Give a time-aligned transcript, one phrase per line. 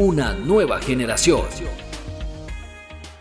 [0.00, 1.42] Una nueva generación.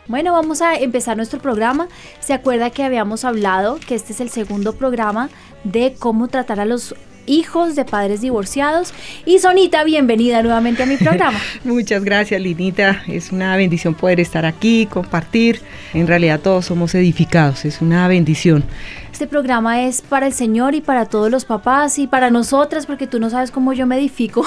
[0.07, 1.89] Bueno, vamos a empezar nuestro programa.
[2.21, 5.29] ¿Se acuerda que habíamos hablado que este es el segundo programa
[5.65, 6.95] de cómo tratar a los
[7.29, 8.93] hijos de padres divorciados.
[9.25, 11.39] Y Sonita, bienvenida nuevamente a mi programa.
[11.63, 13.03] Muchas gracias, Linita.
[13.07, 15.61] Es una bendición poder estar aquí, compartir.
[15.93, 18.63] En realidad todos somos edificados, es una bendición.
[19.11, 23.05] Este programa es para el Señor y para todos los papás y para nosotras, porque
[23.05, 24.45] tú no sabes cómo yo me edifico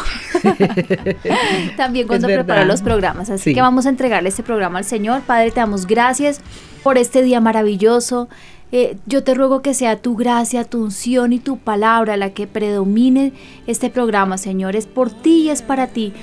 [1.76, 3.28] también cuando preparo los programas.
[3.28, 5.20] Así que vamos a entregarle este programa al Señor.
[5.22, 6.40] Padre, te damos gracias
[6.82, 8.28] por este día maravilloso.
[8.72, 12.46] Eh, yo te ruego que sea tu gracia, tu unción y tu palabra la que
[12.46, 13.34] predomine
[13.66, 14.76] este programa, Señor.
[14.76, 16.14] Es por ti y es para ti.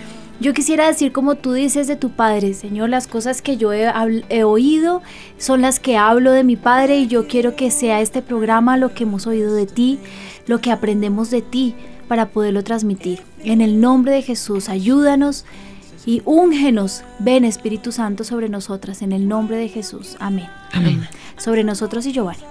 [0.41, 3.91] Yo quisiera decir como tú dices de tu Padre, Señor, las cosas que yo he,
[4.30, 5.02] he, oído
[5.38, 8.94] son las que hablo de mi Padre y yo quiero que sea este programa lo
[8.94, 10.00] que hemos oído de ti,
[10.47, 11.75] lo que aprendemos de ti
[12.08, 13.19] para poderlo transmitir.
[13.44, 15.45] En el nombre de Jesús, ayúdanos
[16.09, 17.03] y úngenos.
[17.19, 20.16] Ven Espíritu Santo sobre nosotras en el nombre de Jesús.
[20.19, 20.49] Amén.
[20.71, 21.07] Amén.
[21.38, 22.41] Sobre nosotros y Giovanni.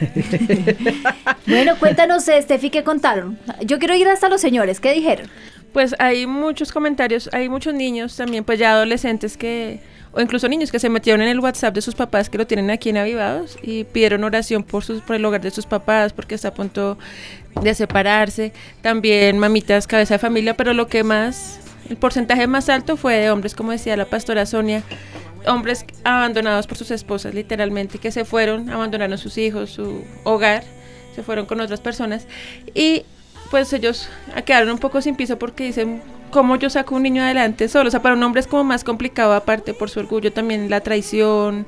[1.46, 3.38] bueno, cuéntanos, Estefi, ¿qué contaron?
[3.66, 5.28] Yo quiero ir hasta los señores, ¿qué dijeron?
[5.74, 9.80] Pues hay muchos comentarios, hay muchos niños también, pues ya adolescentes que,
[10.12, 12.70] o incluso niños que se metieron en el WhatsApp de sus papás que lo tienen
[12.70, 16.36] aquí en Avivados y pidieron oración por, sus, por el hogar de sus papás porque
[16.36, 16.96] está a punto
[17.60, 18.54] de separarse.
[18.80, 23.30] También mamitas, cabeza de familia, pero lo que más el porcentaje más alto fue de
[23.30, 24.82] hombres, como decía la pastora Sonia,
[25.46, 30.64] hombres abandonados por sus esposas, literalmente, que se fueron, abandonaron sus hijos, su hogar,
[31.14, 32.26] se fueron con otras personas.
[32.74, 33.04] Y
[33.50, 34.08] pues ellos
[34.44, 37.88] quedaron un poco sin piso porque dicen, ¿cómo yo saco un niño adelante solo?
[37.88, 40.80] O sea, para un hombre es como más complicado, aparte por su orgullo, también la
[40.80, 41.66] traición,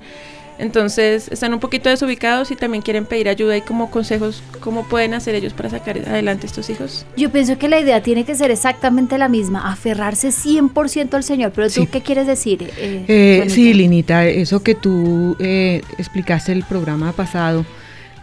[0.58, 5.14] entonces están un poquito desubicados y también quieren pedir ayuda y como consejos, ¿cómo pueden
[5.14, 7.06] hacer ellos para sacar adelante estos hijos?
[7.16, 11.52] Yo pienso que la idea tiene que ser exactamente la misma, aferrarse 100% al Señor.
[11.54, 12.70] Pero tú, ¿qué quieres decir?
[12.76, 17.64] Eh, eh, sí, Linita, eso que tú eh, explicaste el programa pasado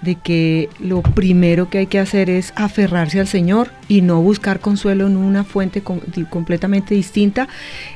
[0.04, 4.60] de que lo primero que hay que hacer es aferrarse al Señor y no buscar
[4.60, 7.48] consuelo en una fuente completamente distinta,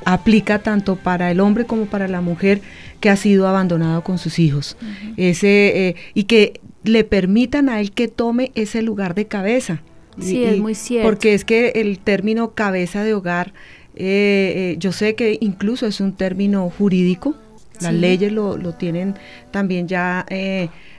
[0.06, 2.62] aplica tanto para el hombre como para la mujer
[3.00, 4.78] que ha sido abandonado con sus hijos.
[5.18, 9.81] ese, eh, y que le permitan a él que tome ese lugar de cabeza.
[10.19, 11.09] Sí, es muy cierto.
[11.09, 13.53] Porque es que el término cabeza de hogar,
[13.95, 17.35] eh, eh, yo sé que incluso es un término jurídico,
[17.81, 19.13] las leyes lo, lo, tienen
[19.51, 20.25] también ya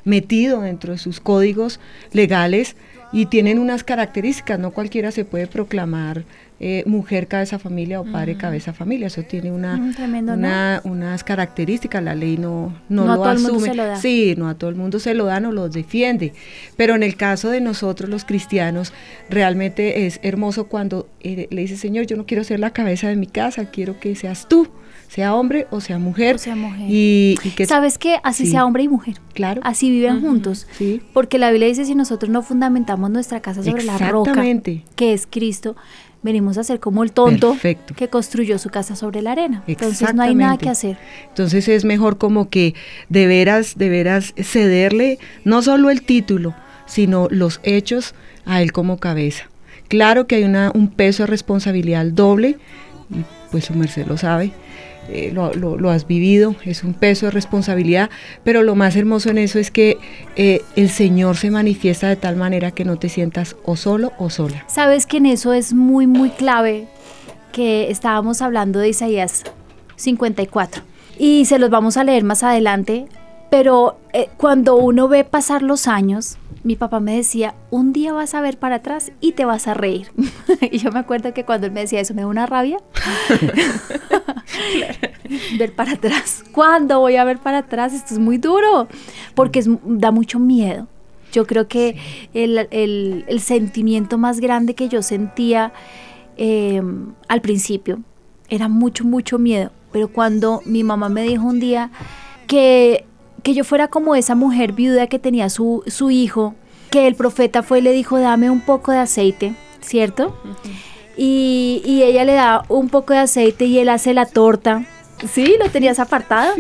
[0.09, 1.79] metido dentro de sus códigos
[2.13, 2.77] legales
[3.13, 6.25] y tienen unas características, no cualquiera se puede proclamar
[6.61, 12.17] eh, mujer cabeza familia o padre cabeza familia, eso tiene una, mm, unas características, la
[12.17, 15.53] ley no, no, lo asume, sí, no a todo el mundo se lo da, no
[15.53, 16.33] lo defiende,
[16.77, 18.93] pero en el caso de nosotros los cristianos,
[19.31, 23.17] realmente es hermoso cuando eh, le dice, Señor, yo no quiero ser la cabeza de
[23.17, 24.69] mi casa, quiero que seas tú,
[25.09, 26.39] sea hombre o sea mujer.
[26.39, 26.87] sea mujer.
[26.89, 28.21] Y, que, ¿Sabes qué?
[28.23, 29.17] Así sea hombre y mujer.
[29.33, 29.61] Claro.
[29.65, 30.67] Así viven juntos.
[30.73, 31.03] Sí.
[31.13, 34.35] Porque la Biblia dice, si nosotros no fundamentamos nuestra casa sobre la roca,
[34.95, 35.77] que es Cristo,
[36.23, 37.57] venimos a ser como el tonto
[37.97, 39.63] que construyó su casa sobre la arena.
[39.67, 40.99] Entonces no hay nada que hacer.
[41.29, 42.75] Entonces es mejor como que
[43.09, 46.55] de veras, de veras cederle no solo el título,
[46.87, 48.15] sino los hechos
[48.45, 49.49] a él como cabeza.
[49.89, 52.59] Claro que hay una, un peso de responsabilidad doble,
[53.11, 54.53] y pues su merced lo sabe,
[55.09, 58.11] eh, lo, has vivido, es un peso de responsabilidad,
[58.45, 59.99] pero lo más hermoso en eso es que
[60.37, 64.31] eh, el Señor se manifiesta de tal manera que no te sientas o solo o
[64.31, 64.65] sola.
[64.69, 66.89] Sabes que en eso es muy, muy clave
[67.53, 69.45] que estábamos hablando de Isaías
[69.97, 70.83] 54
[71.19, 73.07] y se los vamos a leer más adelante,
[73.51, 78.35] pero eh, cuando uno ve pasar los años, mi papá me decía, un día vas
[78.35, 80.11] a ver para atrás y te vas a reír.
[80.61, 82.79] y yo me acuerdo que cuando él me decía eso me da una rabia.
[85.59, 86.45] ver para atrás.
[86.53, 87.95] ¿Cuándo voy a ver para atrás?
[87.95, 88.89] Esto es muy duro,
[89.35, 90.89] porque da mucho miedo.
[91.33, 91.97] Yo creo que
[92.35, 95.73] el, sentimiento más grande que yo sentía
[96.37, 98.01] em, al principio
[98.49, 99.71] era mucho, mucho miedo.
[99.93, 101.91] Pero cuando mi mamá me dijo un día
[102.47, 103.07] que
[103.49, 106.55] que yo fuera como esa mujer viuda que tenía su, su hijo,
[106.91, 110.37] que el profeta fue y le dijo, dame un poco de aceite, ¿cierto?
[111.17, 114.85] y, ella le da un poco de aceite y él hace la torta
[115.33, 116.53] Sí, lo tenías apartado.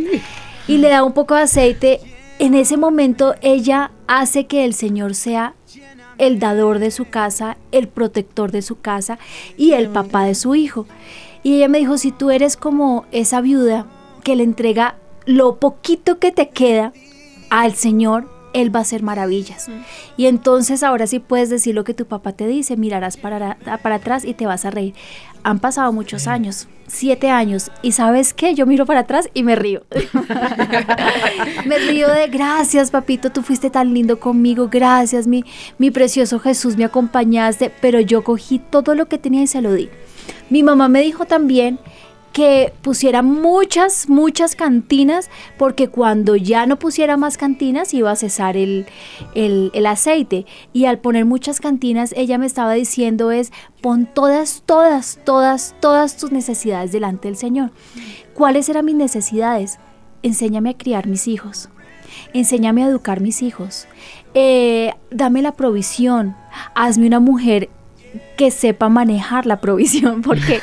[0.67, 2.00] Y le da un poco de aceite.
[2.38, 5.55] En ese momento ella hace que el Señor sea
[6.17, 9.19] el dador de su casa, el protector de su casa
[9.58, 10.87] y el papá de su hijo.
[11.43, 13.85] Y ella me dijo, si tú eres como esa viuda
[14.25, 14.96] que le entrega
[15.28, 16.94] lo poquito que te queda
[17.50, 19.69] al Señor, Él va a hacer maravillas.
[20.16, 23.96] Y entonces ahora sí puedes decir lo que tu papá te dice, mirarás para, para
[23.96, 24.94] atrás y te vas a reír.
[25.42, 29.54] Han pasado muchos años, siete años, y sabes qué, yo miro para atrás y me
[29.54, 29.82] río.
[31.66, 35.44] me río de gracias, papito, tú fuiste tan lindo conmigo, gracias, mi,
[35.76, 39.75] mi precioso Jesús, me acompañaste, pero yo cogí todo lo que tenía y se lo
[39.75, 39.90] di.
[40.48, 41.78] Mi mamá me dijo también
[42.38, 48.56] que pusiera muchas, muchas cantinas, porque cuando ya no pusiera más cantinas iba a cesar
[48.56, 48.87] el,
[49.35, 50.46] el, aceite.
[50.73, 53.50] Y al poner muchas cantinas, ella me estaba diciendo es,
[53.81, 57.73] pon todas, todas, todas, todas tus necesidades delante del Señor.
[58.35, 59.81] ¿Cuáles eran mis necesidades?
[60.23, 61.70] Enséñame a criar mis hijos.
[62.35, 63.88] Enséñame a educar mis hijos.
[64.35, 66.37] Eh, dame la provisión.
[66.76, 67.69] Hazme una mujer
[68.37, 70.60] que sepa manejar la provisión, porque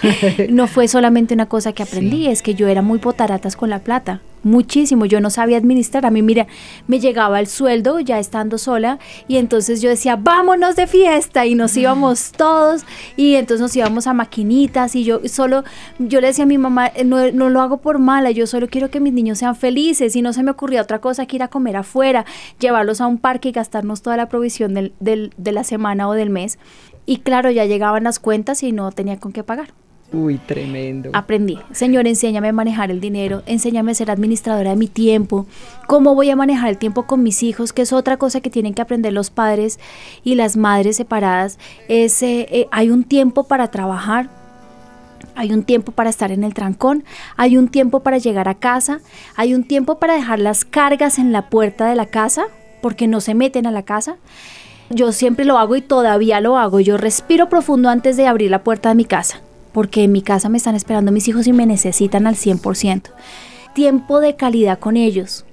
[0.50, 3.80] no fue solamente una cosa que aprendí, es que yo era muy potaratas con la
[3.80, 6.46] plata, muchísimo, yo no sabía administrar, a mí mira,
[6.88, 11.56] me llegaba el sueldo ya estando sola y entonces yo decía, vámonos de fiesta y
[11.56, 12.84] nos íbamos todos
[13.18, 15.64] y entonces nos íbamos a maquinitas y yo solo,
[15.98, 18.68] yo le decía a mi mamá, eh, no, no lo hago por mala, yo solo
[18.68, 21.44] quiero que mis niños sean felices y no se me ocurría otra cosa que ir
[21.44, 22.26] a comer afuera,
[22.60, 26.14] llevarlos a un parque y gastarnos toda la provisión del, del, de la semana o
[26.14, 26.60] del mes.
[27.06, 29.70] Y claro, ya llegaban las cuentas y no tenía con qué pagar.
[30.14, 31.10] Uy, tremendo.
[31.14, 31.60] Aprendí.
[31.72, 35.48] Señor, enséñame a manejar el dinero, enséñame a ser administradora de mi tiempo,
[35.88, 38.74] cómo voy a manejar el tiempo con mis hijos, que es otra cosa que tienen
[38.74, 39.80] que aprender los padres
[40.24, 41.58] y las madres separadas.
[41.90, 44.30] Es, eh, eh, hay un tiempo para trabajar,
[45.36, 47.04] hay un tiempo para estar en el trancón,
[47.36, 49.02] hay un tiempo para llegar a casa,
[49.36, 52.46] hay un tiempo para dejar las cargas en la puerta de la casa,
[52.82, 54.18] porque no se meten a la casa.
[54.90, 56.80] Yo siempre lo hago y todavía lo hago.
[56.80, 59.42] Yo respiro profundo antes de abrir la puerta de mi casa,
[59.72, 63.10] porque en mi casa me están esperando mis hijos y me necesitan al 100%.
[63.74, 65.46] Tiempo de calidad con ellos.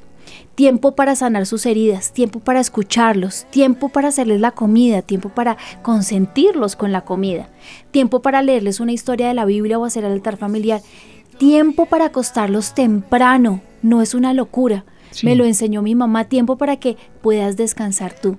[0.55, 5.57] Tiempo para sanar sus heridas, tiempo para escucharlos, tiempo para hacerles la comida, tiempo para
[5.81, 7.49] consentirlos con la comida,
[7.91, 10.83] tiempo para leerles una historia de la Biblia o hacer el altar familiar,
[11.39, 14.85] tiempo para acostarlos temprano, no es una locura.
[15.23, 18.37] Me lo enseñó mi mamá, tiempo para que puedas descansar tú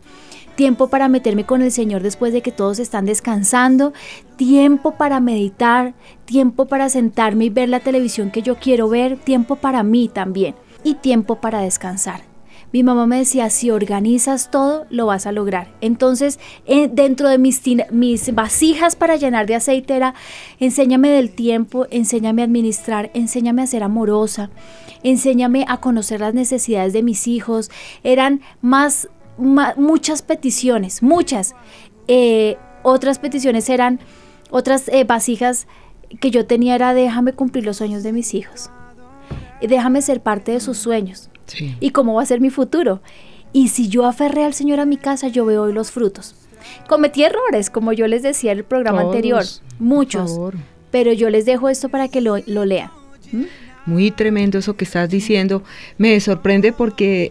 [0.55, 3.93] tiempo para meterme con el Señor después de que todos están descansando,
[4.35, 5.93] tiempo para meditar,
[6.25, 10.55] tiempo para sentarme y ver la televisión que yo quiero ver, tiempo para mí también
[10.83, 12.33] y tiempo para descansar.
[12.73, 15.71] Mi mamá me decía, si organizas todo, lo vas a lograr.
[15.79, 17.61] Entonces, eh, dentro de mis,
[17.91, 20.15] mis vasijas para llenar de aceite era,
[20.59, 24.49] enséñame del tiempo, enséñame a administrar, enséñame a ser amorosa,
[25.03, 27.69] enséñame a conocer las necesidades de mis hijos.
[28.03, 29.07] Eran más
[29.37, 31.55] muchas peticiones, muchas.
[32.07, 33.99] Eh, otras peticiones eran,
[34.49, 35.67] otras eh, vasijas
[36.19, 38.69] que yo tenía era déjame cumplir los sueños de mis hijos.
[39.61, 41.29] Déjame ser parte de sus sueños.
[41.79, 43.01] Y cómo va a ser mi futuro.
[43.53, 46.35] Y si yo aferré al Señor a mi casa, yo veo hoy los frutos.
[46.87, 49.43] Cometí errores, como yo les decía en el programa anterior,
[49.79, 50.39] muchos.
[50.91, 52.91] Pero yo les dejo esto para que lo, lo lean.
[53.31, 53.43] ¿Mm?
[53.85, 55.61] Muy tremendo eso que estás diciendo.
[55.97, 57.29] Me sorprende porque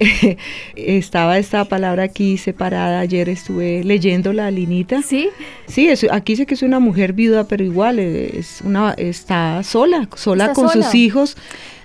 [0.76, 3.00] estaba esta palabra aquí separada.
[3.00, 5.02] Ayer estuve leyendo la linita.
[5.02, 5.30] Sí.
[5.66, 10.08] Sí, es, aquí sé que es una mujer viuda, pero igual es una está sola,
[10.14, 11.36] sola con sus hijos.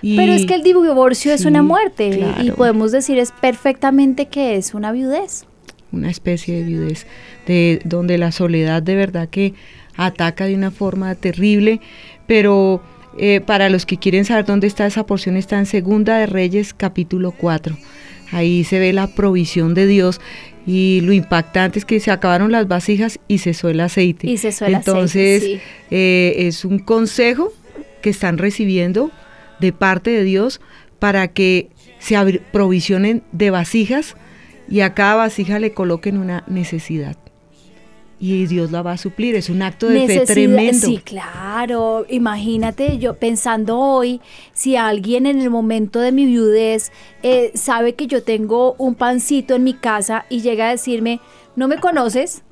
[0.02, 4.74] pero es que el divorcio es una muerte y podemos decir es perfectamente que es
[4.74, 5.46] una viudez.
[5.90, 7.06] Una especie de viudez,
[7.46, 9.54] de donde la soledad de verdad que
[9.96, 11.80] ataca de una forma terrible,
[12.26, 12.82] pero
[13.16, 16.74] eh, para los que quieren saber dónde está esa porción, está en Segunda de Reyes
[16.74, 17.76] capítulo 4.
[18.30, 20.20] Ahí se ve la provisión de Dios
[20.66, 24.28] y lo impactante es que se acabaron las vasijas y cesó el aceite.
[24.28, 27.52] Y cesó el Entonces, aceite, eh, es un consejo
[28.02, 29.10] que están recibiendo
[29.60, 30.60] de parte de Dios
[30.98, 32.16] para que se
[32.52, 34.16] provisionen de vasijas
[34.68, 37.16] y a cada vasija le coloquen una necesidad
[38.20, 39.34] y Dios la va a suplir.
[39.34, 40.86] Es un acto de fe tremendo.
[40.86, 42.04] Sí, claro.
[42.08, 44.20] Imagínate yo pensando hoy,
[44.52, 49.54] si alguien en el momento de mi viudez eh, sabe que yo tengo un pancito
[49.54, 51.20] en mi casa y llega a decirme,
[51.56, 52.42] no me conoces,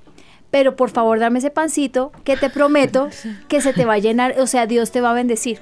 [0.51, 3.09] pero por favor dame ese pancito que te prometo
[3.49, 5.61] que se te va a llenar, o sea, Dios te va a bendecir.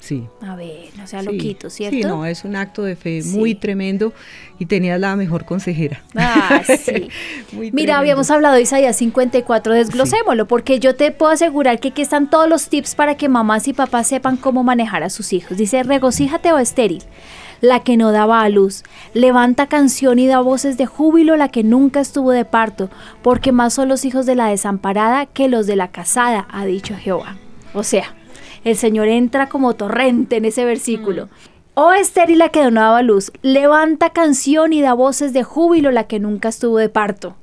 [0.00, 0.26] Sí.
[0.42, 1.26] A ver, no sea sí.
[1.26, 1.96] loquito, ¿cierto?
[1.96, 3.36] Sí, no, es un acto de fe Sí.
[3.38, 4.12] muy tremendo
[4.58, 6.02] y tenías la mejor consejera.
[6.14, 7.08] Ah, sí.
[7.52, 7.94] Muy Mira, tremendo.
[7.96, 12.48] habíamos hablado de Isaías 54, desglosémoslo, porque yo te puedo asegurar que aquí están todos
[12.48, 15.56] los tips para que mamás y papás sepan cómo manejar a sus hijos.
[15.56, 17.02] Dice, regocíjate o estéril,
[17.60, 18.82] la que no daba a luz.
[19.14, 22.90] Levanta canción y da voces de júbilo, la que nunca estuvo de parto,
[23.22, 26.94] porque más son los hijos de la desamparada que los de la casada, ha dicho
[26.96, 27.36] Jehová.
[27.72, 28.14] O sea,
[28.64, 31.28] el Señor entra como torrente en ese versículo.
[31.74, 36.04] Oh estéril la que no daba luz, levanta canción y da voces de júbilo la
[36.04, 37.36] que nunca estuvo de parto.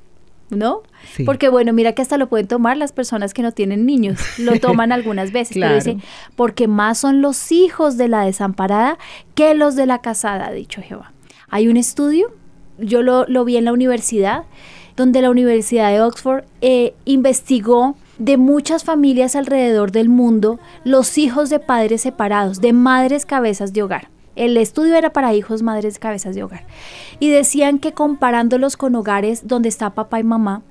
[0.50, 0.82] ¿No?
[1.14, 1.24] Sí.
[1.24, 4.52] Porque bueno, mira que hasta lo pueden tomar las personas que no tienen niños, lo
[4.60, 5.78] toman algunas veces, Claro.
[5.82, 8.98] pero dice, porque más son los hijos de la desamparada
[9.34, 11.12] que los de la casada, ha dicho Jehová.
[11.48, 12.32] Hay un estudio,
[12.78, 14.44] yo lo, lo vi en la universidad,
[14.94, 21.50] donde la Universidad de Oxford eh, investigó de muchas familias alrededor del mundo los hijos
[21.50, 24.08] de padres separados, de madres cabezas de hogar.
[24.36, 26.64] El estudio era para hijos, madres, cabezas de hogar.
[27.20, 30.62] Y decían que comparándolos con hogares donde está papá y mamá,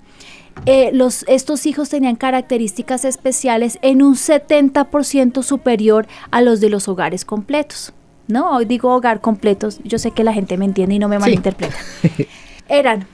[0.66, 6.88] eh, los, estos hijos tenían características especiales en un 70% superior a los de los
[6.88, 7.94] hogares completos.
[8.28, 11.18] No, hoy digo hogar completos, yo sé que la gente me entiende y no me
[11.18, 11.22] Sí.
[11.22, 11.76] malinterpreta.
[12.70, 13.06] Eran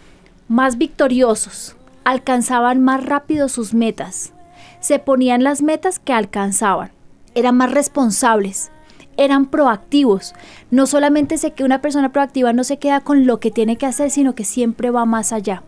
[0.47, 1.75] más victoriosos,
[2.07, 4.31] alcanzaban más rápido sus metas,
[4.79, 6.91] se ponían las metas que alcanzaban,
[7.35, 8.71] eran más responsables,
[9.17, 10.33] eran proactivos.
[10.71, 13.87] No solamente sé que una persona proactiva no se queda con lo que tiene que
[13.87, 15.63] hacer, sino que siempre va más allá.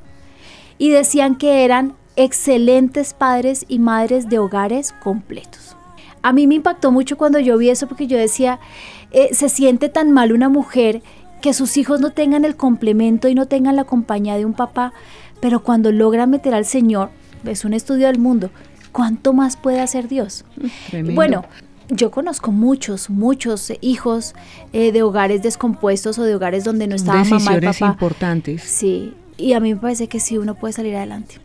[0.78, 5.76] Y decían que eran excelentes padres y madres de hogares completos.
[6.22, 8.62] A mí me impactó mucho cuando yo vi eso porque yo decía,
[9.12, 11.02] eh, se siente tan mal una mujer
[11.42, 14.94] que sus hijos no tengan el complemento y no tengan la compañía de un papá,
[15.40, 17.10] pero cuando logra meter al Señor,
[17.46, 18.50] es un estudio del mundo,
[18.92, 20.46] ¿cuánto más puede hacer Dios?
[20.90, 21.16] Tremendo.
[21.16, 21.46] Bueno,
[21.90, 24.36] yo conozco muchos, muchos hijos
[24.74, 27.88] eh, de hogares descompuestos o de hogares donde no Son estaba mamá y papá.
[27.88, 28.62] importantes.
[28.64, 31.36] Sí, y a mí me parece que sí uno puede salir adelante.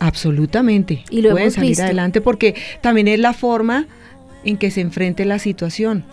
[0.00, 1.04] Absolutamente.
[1.10, 1.84] Y lo hemos salir visto.
[1.84, 3.86] adelante porque también es la forma
[4.44, 6.04] en que se enfrente la situación.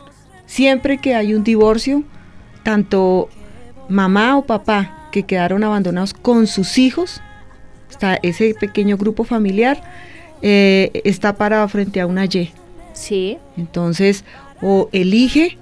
[0.45, 2.03] Siempre que hay un divorcio,
[2.63, 3.27] tanto
[3.89, 7.21] mamá o papá que quedaron abandonados con sus hijos,
[7.89, 9.81] está ese pequeño grupo familiar,
[10.41, 12.51] eh, está parado frente a una Y.
[12.93, 14.23] Sí, Entonces,
[14.61, 15.57] o elige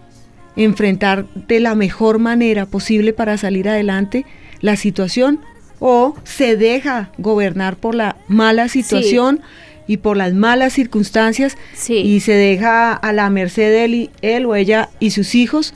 [0.55, 4.25] enfrentar de la mejor manera posible para salir adelante
[4.61, 5.39] la situación,
[5.79, 9.39] o se deja gobernar por la mala situación
[9.87, 11.95] y por las malas circunstancias sí.
[11.95, 15.73] y se deja a la merced de él, y- él o ella y sus hijos.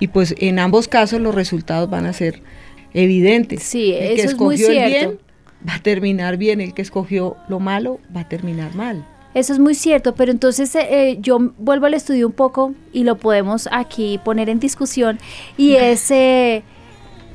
[0.00, 2.42] Y pues en ambos casos los resultados van a ser
[2.94, 3.62] evidentes.
[3.62, 5.08] Sí, el que eso es muy escogió el cierto.
[5.10, 5.18] bien
[5.68, 9.04] va a terminar bien, el que escogió lo malo va a terminar mal.
[9.34, 13.02] Eso es muy cierto, pero entonces eh, eh, yo vuelvo al estudio un poco y
[13.04, 15.18] lo podemos aquí poner en discusión
[15.56, 16.62] y es eh,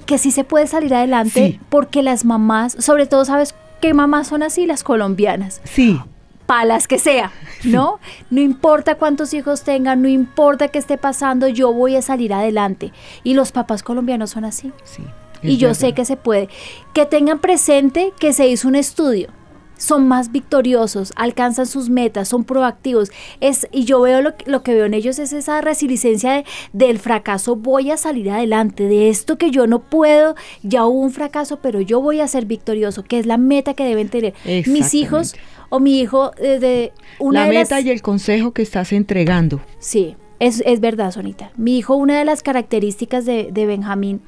[0.05, 1.59] que sí se puede salir adelante Sí.
[1.69, 5.99] porque las mamás, sobre todo sabes qué mamás son así, las colombianas, Sí,
[6.45, 7.31] palas que sea,
[7.65, 7.99] ¿no?
[8.29, 12.91] No importa cuántos hijos tengan, no importa qué esté pasando, yo voy a salir adelante.
[13.23, 14.71] Y los papás colombianos son así.
[14.85, 15.03] sí.
[15.43, 15.79] Y yo verdad.
[15.81, 16.49] sé que se puede.
[16.93, 19.29] Que tengan presente que se hizo un estudio.
[19.77, 23.11] Son más victoriosos, alcanzan sus metas, son proactivos.
[23.39, 26.43] Es, y yo veo lo, que- lo que veo en ellos es esa resiliencia de-
[26.73, 27.55] del fracaso.
[27.55, 30.35] Voy a salir adelante de esto que yo no puedo.
[30.63, 33.85] Ya hubo un fracaso, pero yo voy a ser victorioso, que es la meta que
[33.85, 34.33] deben tener
[34.67, 35.33] mis hijos
[35.69, 38.91] o mi hijo eh, de una la de meta las- y el consejo que estás
[38.91, 39.61] entregando.
[39.79, 41.51] Sí, es, es verdad, Sonita.
[41.55, 44.19] Mi hijo, una de las características de, de Benjamín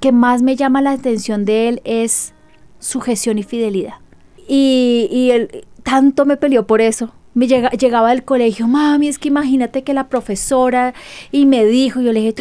[0.00, 2.32] que más me llama la atención de él es
[2.78, 3.94] sujeción y fidelidad.
[4.48, 7.12] Y, y él tanto me peleó por eso.
[7.34, 10.94] Me llega- llegaba del colegio, mami, es que imagínate que la profesora
[11.30, 12.34] y me dijo, yo le dije,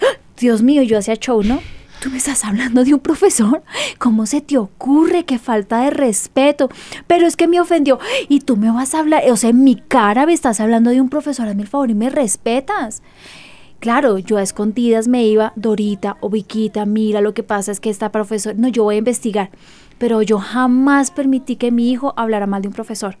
[0.00, 0.06] ¡Ah!
[0.38, 1.60] Dios mío, yo hacía show, ¿no?
[2.00, 3.62] Tú me estás hablando de un profesor.
[3.98, 5.24] ¿Cómo se te ocurre?
[5.24, 6.68] Qué falta de respeto.
[7.06, 7.98] Pero es que me ofendió.
[8.28, 11.00] Y tú me vas a hablar, o sea, en mi cara me estás hablando de
[11.00, 11.48] un profesor.
[11.48, 13.02] Hazme el favor y me respetas.
[13.80, 17.90] Claro, yo a escondidas me iba, Dorita o Viquita, mira, lo que pasa es que
[17.90, 19.50] esta profesora, no, yo voy a investigar.
[19.98, 23.16] Pero yo jamás permití que mi hijo hablara mal de un profesor,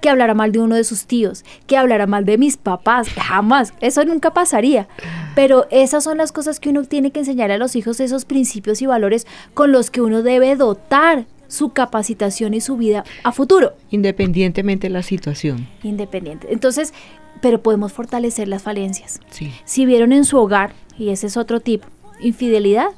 [0.00, 3.74] que hablara mal de uno de sus tíos, que hablara mal de mis papás, jamás,
[3.80, 4.88] eso nunca pasaría.
[5.34, 8.80] Pero esas son las cosas que uno tiene que enseñar a los hijos, esos principios
[8.80, 13.74] y valores con los que uno debe dotar su capacitación y su vida a futuro
[13.90, 15.68] Independientemente de la situación.
[15.84, 16.48] independiente.
[16.50, 16.92] Entonces,
[17.40, 19.20] pero podemos fortalecer las falencias.
[19.30, 19.52] Sí.
[19.64, 21.82] Si vieron en su hogar, y ese es otro tip,
[22.20, 22.88] infidelidad,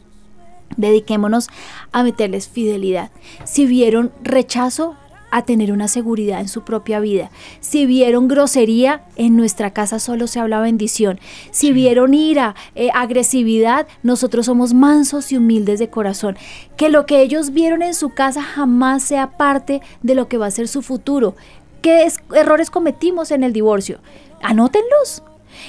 [0.76, 1.49] dediquémonos
[1.92, 3.11] a meterles fidelidad.
[3.45, 4.97] Si vieron rechazo,
[5.30, 7.30] a tener una seguridad en su propia vida.
[7.61, 11.21] Si vieron grosería, en nuestra casa solo se habla bendición.
[11.50, 16.37] Si vieron ira, eh, agresividad, nosotros somos mansos y humildes de corazón.
[16.76, 20.47] Que lo que ellos vieron en su casa jamás sea parte de lo que va
[20.47, 21.35] a ser su futuro.
[21.83, 24.01] ¿Qué errores cometimos en el divorcio?
[24.43, 25.23] Anótenlos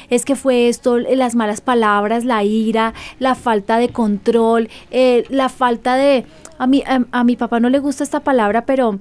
[0.09, 5.49] es que fue esto, las malas palabras, la ira, la falta de control, eh, la
[5.49, 6.25] falta de...
[6.57, 8.99] A mi, a, mi papá no le gusta esta palabra, pero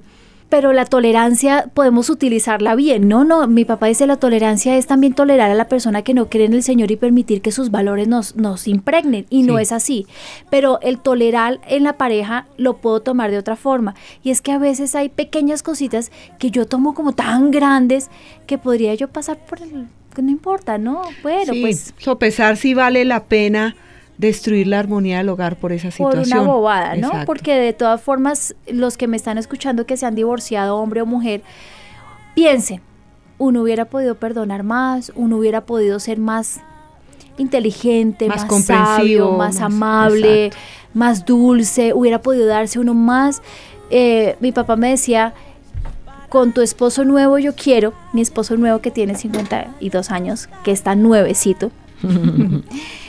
[0.49, 3.07] pero la tolerancia podemos utilizarla bien.
[3.07, 6.29] No, no, mi papá dice la tolerancia es también tolerar a la persona que no
[6.29, 9.27] cree en el Señor y permitir que sus valores nos, nos impregnen.
[9.29, 10.07] Y no es así.
[10.49, 13.95] Pero el tolerar en la pareja lo puedo tomar de otra forma.
[14.23, 18.09] Y es que a veces hay pequeñas cositas que yo tomo como tan grandes
[18.47, 19.87] que podría yo pasar por el,
[20.17, 21.01] no importa, ¿no?
[21.21, 21.93] Bueno, pues...
[21.97, 23.75] Sopesar si vale la pena
[24.19, 26.23] destruir la armonía del hogar por esa situación.
[26.23, 27.11] Por una bobada, ¿no?
[27.25, 31.05] Porque de todas formas, los que me están escuchando que se han divorciado, hombre o
[31.05, 31.41] mujer,
[32.35, 32.81] piensen,
[33.37, 36.59] uno hubiera podido perdonar más, uno hubiera podido ser más
[37.37, 40.51] inteligente, más, sabio, más, amable,
[40.93, 43.41] más dulce, hubiera podido darse uno más.
[43.89, 45.33] Eh, mi papá me decía,
[46.27, 50.95] con tu esposo nuevo yo quiero, mi esposo nuevo que tiene 52 años, que está
[50.95, 51.71] nuevecito,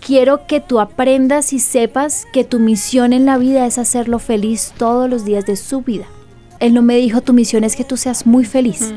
[0.00, 4.72] quiero que tú aprendas y sepas que tu misión en la vida es hacerlo feliz
[4.76, 6.06] todos los días de su vida.
[6.58, 8.92] Él no me dijo, tu misión es que tú seas muy feliz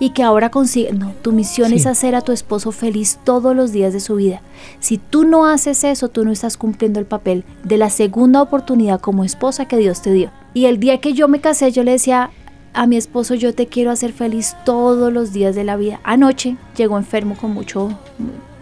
[0.00, 0.92] y que ahora consigue.
[0.92, 4.40] No, tu misión es hacer a tu esposo feliz todos los días de su vida.
[4.80, 9.00] Si tú no haces eso, tú no estás cumpliendo el papel de la segunda oportunidad
[9.00, 10.30] como esposa que Dios te dio.
[10.54, 12.30] Y el día que yo me casé, yo le decía
[12.72, 16.00] a mi esposo yo te quiero hacer feliz todos los días de la vida.
[16.04, 17.96] Anoche llegó enfermo con mucho,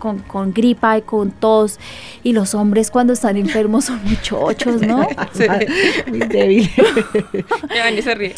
[0.03, 1.79] con, gripa y con tos.
[2.23, 5.07] Y los hombres cuando están enfermos son muchachos, ¿no?
[5.33, 5.47] Sí.
[6.09, 6.71] Muy débiles.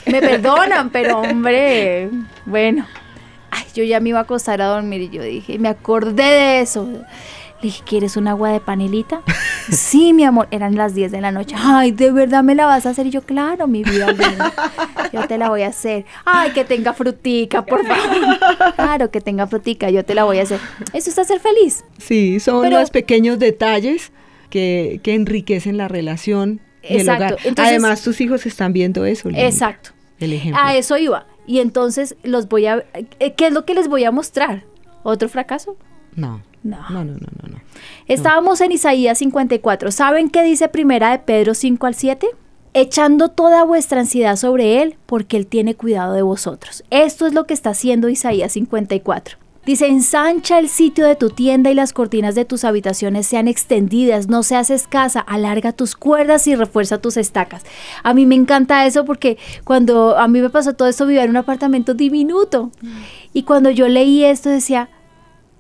[0.07, 2.11] Me perdonan, pero hombre,
[2.45, 2.87] bueno.
[3.51, 6.61] Ay, yo ya me iba a acostar a dormir y yo dije, me acordé de
[6.61, 6.87] eso.
[6.87, 7.03] Le
[7.63, 9.23] dije, ¿quieres un agua de panelita?
[9.71, 11.55] Sí, mi amor, eran las 10 de la noche.
[11.59, 13.07] Ay, ¿de verdad me la vas a hacer?
[13.07, 14.15] Y yo, claro, mi vida,
[15.13, 16.05] yo te la voy a hacer.
[16.25, 18.39] Ay, que tenga frutica, por favor.
[18.75, 20.61] Claro, que tenga frutica, yo te la voy a hacer.
[20.93, 21.85] Eso es hacer feliz.
[21.99, 24.13] Sí, son los pequeños detalles
[24.51, 27.37] que, enriquecen la relación y el hogar.
[27.57, 29.29] Además, tus hijos están viendo eso.
[29.33, 29.91] Exacto.
[30.21, 30.63] El ejemplo.
[30.63, 31.27] A eso iba.
[31.47, 32.85] Y entonces los voy a...
[33.19, 34.65] Eh, ¿Qué es lo que les voy a mostrar?
[35.03, 35.77] ¿Otro fracaso?
[36.15, 36.41] No.
[36.65, 36.79] No.
[36.89, 37.61] No, no, no, no.
[38.09, 39.93] Estábamos en Isaías 54.
[39.93, 42.27] ¿Saben qué dice primera de Pedro 5 al 7?
[42.73, 46.83] Echando toda vuestra ansiedad sobre Él, porque Él tiene cuidado de vosotros.
[46.91, 49.37] Esto es lo que está haciendo Isaías 54.
[49.67, 54.29] Dice, ensancha el sitio de tu tienda y las cortinas de tus habitaciones sean extendidas,
[54.29, 57.63] no seas escasa, alarga tus cuerdas y refuerza tus estacas.
[58.03, 61.31] A mí me encanta eso porque cuando a mí me pasó todo esto, vivía en
[61.31, 62.73] un apartamento diminuto.
[63.33, 64.91] Y cuando yo leí esto decía,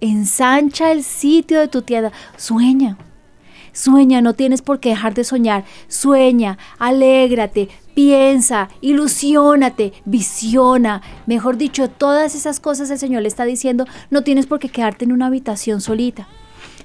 [0.00, 2.96] ensancha el sitio de tu tienda, sueña.
[3.72, 5.64] Sueña, no tienes por qué dejar de soñar.
[5.88, 11.02] Sueña, alégrate, piensa, ilusionate, visiona.
[11.26, 15.04] Mejor dicho, todas esas cosas el Señor le está diciendo, no tienes por qué quedarte
[15.04, 16.28] en una habitación solita.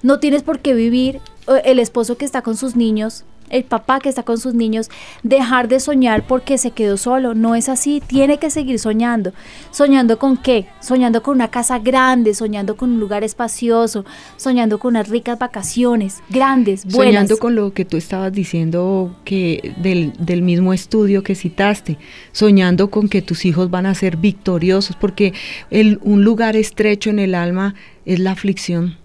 [0.01, 3.99] No tienes por qué vivir eh, el esposo que está con sus niños el papá
[3.99, 4.89] que está con sus niños
[5.23, 7.33] dejar de soñar porque se quedó solo.
[7.33, 9.33] No es así, tiene que seguir soñando.
[9.71, 10.67] ¿Soñando con qué?
[10.81, 14.05] Soñando con una casa grande, soñando con un lugar espacioso,
[14.37, 17.13] soñando con unas ricas vacaciones, grandes, buenas.
[17.13, 21.97] Soñando con lo que tú estabas diciendo que del, del mismo estudio que citaste,
[22.31, 25.33] soñando con que tus hijos van a ser victoriosos, porque
[25.69, 28.97] el, un lugar estrecho en el alma es la aflicción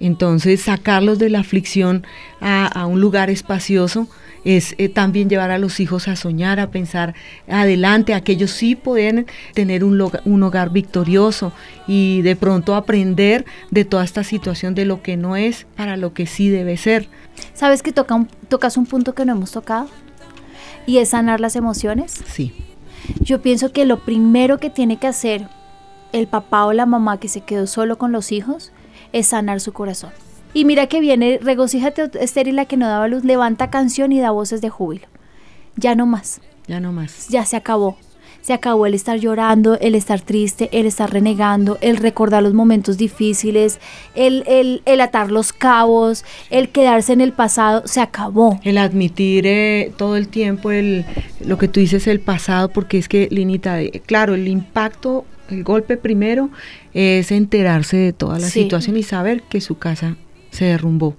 [0.00, 2.04] entonces, sacarlos de la aflicción
[2.40, 4.08] a, un lugar espacioso
[4.44, 7.14] es eh, también llevar a los hijos a soñar, a pensar
[7.48, 11.52] adelante, a que ellos sí pueden tener un, un hogar victorioso
[11.86, 16.12] y de pronto aprender de toda esta situación de lo que no es para lo
[16.12, 17.08] que sí debe ser.
[17.54, 19.88] ¿Sabes que toca tocas un punto que no hemos tocado?
[20.86, 22.22] ¿Y es sanar las emociones?
[22.26, 22.52] Sí.
[23.20, 25.48] Yo pienso que lo primero que tiene que hacer
[26.12, 28.72] el papá o la mamá que se quedó solo con los hijos
[29.14, 30.10] es sanar su corazón.
[30.52, 34.30] Y mira que viene, regocíjate estéril la que no daba luz, levanta canción y da
[34.30, 35.06] voces de júbilo.
[35.76, 36.40] Ya no más.
[36.66, 37.28] Ya no más.
[37.28, 37.96] Ya se acabó.
[38.40, 42.98] Se acabó el estar llorando, el estar triste, el estar renegando, el recordar los momentos
[42.98, 43.80] difíciles,
[44.14, 47.86] el, el, el atar los cabos, el quedarse en el pasado.
[47.86, 48.60] Se acabó.
[48.62, 51.06] El admitir eh, todo el tiempo el,
[51.40, 55.96] lo que tú dices, el pasado, porque es que, Linita, claro, el impacto el golpe
[55.96, 56.50] primero
[56.94, 60.16] es enterarse de toda la situación y saber que su casa
[60.50, 61.16] se derrumbó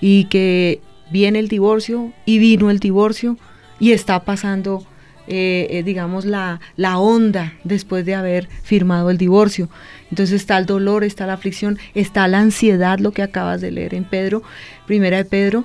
[0.00, 3.36] y que viene el divorcio y vino el divorcio
[3.78, 4.86] y está pasando
[5.28, 9.68] eh, eh, digamos, la, la onda después de haber firmado el divorcio.
[10.10, 13.94] Entonces está el dolor, está la aflicción, está la ansiedad, lo que acabas de leer
[13.94, 14.42] en Pedro,
[14.84, 15.64] primera de Pedro.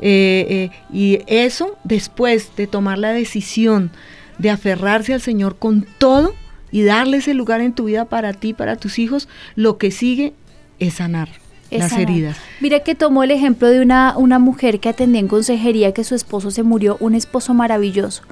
[0.00, 3.90] Eh, y eso después de tomar la decisión
[4.36, 6.34] de aferrarse al Señor con todo
[6.70, 10.34] y darle ese lugar en tu vida para ti, para tus hijos, lo que sigue
[10.78, 11.28] es sanar
[11.70, 12.36] las heridas.
[12.60, 16.14] Mire que tomó el ejemplo de una, una mujer que atendía en consejería que su
[16.14, 18.22] esposo se murió, un esposo maravilloso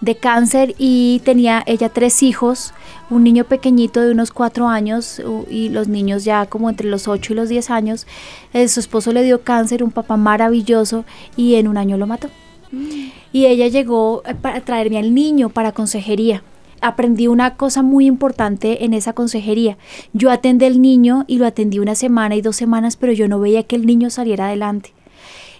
[0.00, 2.74] de cáncer y tenía ella tres hijos,
[3.08, 7.32] un niño pequeñito de unos cuatro años y los niños ya como entre los ocho
[7.32, 8.06] y los diez años.
[8.52, 11.04] Eh, su esposo le dio cáncer, un papá maravilloso
[11.36, 12.28] y en un año lo mató.
[12.72, 13.08] Mm.
[13.32, 16.42] Y ella llegó eh, para traerme al niño para consejería
[16.80, 19.76] aprendí una cosa muy importante en esa consejería.
[20.12, 23.40] Yo atendí al niño y lo atendí una semana y dos semanas, pero yo no
[23.40, 24.92] veía que el niño saliera adelante.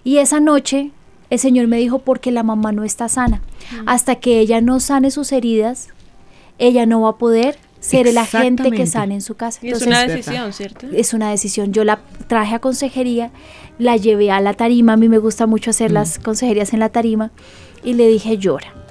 [0.04, 0.90] Y esa noche
[1.30, 3.42] el Señor me dijo, porque la mamá no está sana.
[3.72, 3.88] Mm.
[3.88, 5.88] Hasta que ella no sane sus heridas,
[6.58, 9.60] ella no va a poder ser el agente que sane en su casa.
[9.62, 10.86] es una decisión, ¿cierto?
[10.92, 11.72] Es una decisión.
[11.72, 13.30] Yo la traje a consejería,
[13.78, 16.22] la llevé a la tarima, a mí me gusta mucho hacer las mm.
[16.22, 17.30] consejerías en la tarima,
[17.84, 18.85] y le dije, llora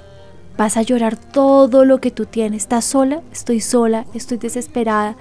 [0.56, 2.62] Vas a llorar todo lo que tú tienes.
[2.62, 3.20] ¿Estás sola?
[3.30, 5.16] Estoy sola, estoy desesperada.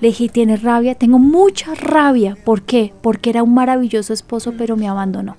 [0.00, 0.94] Le dije, ¿tienes rabia?
[0.94, 2.36] Tengo mucha rabia.
[2.44, 2.92] ¿Por qué?
[3.02, 5.36] Porque era un maravilloso esposo, pero me abandonó.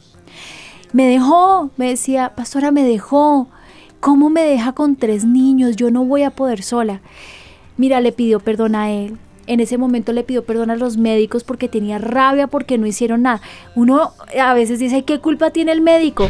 [0.92, 3.48] Me dejó, me decía, pastora, me dejó.
[4.00, 5.76] ¿Cómo me deja con tres niños?
[5.76, 7.02] Yo no voy a poder sola.
[7.78, 9.18] Mira, le pidió perdón a él.
[9.48, 13.22] En ese momento le pidió perdón a los médicos porque tenía rabia, porque no hicieron
[13.22, 13.42] nada.
[13.76, 16.30] Uno a veces dice, ¿qué culpa tiene el médico?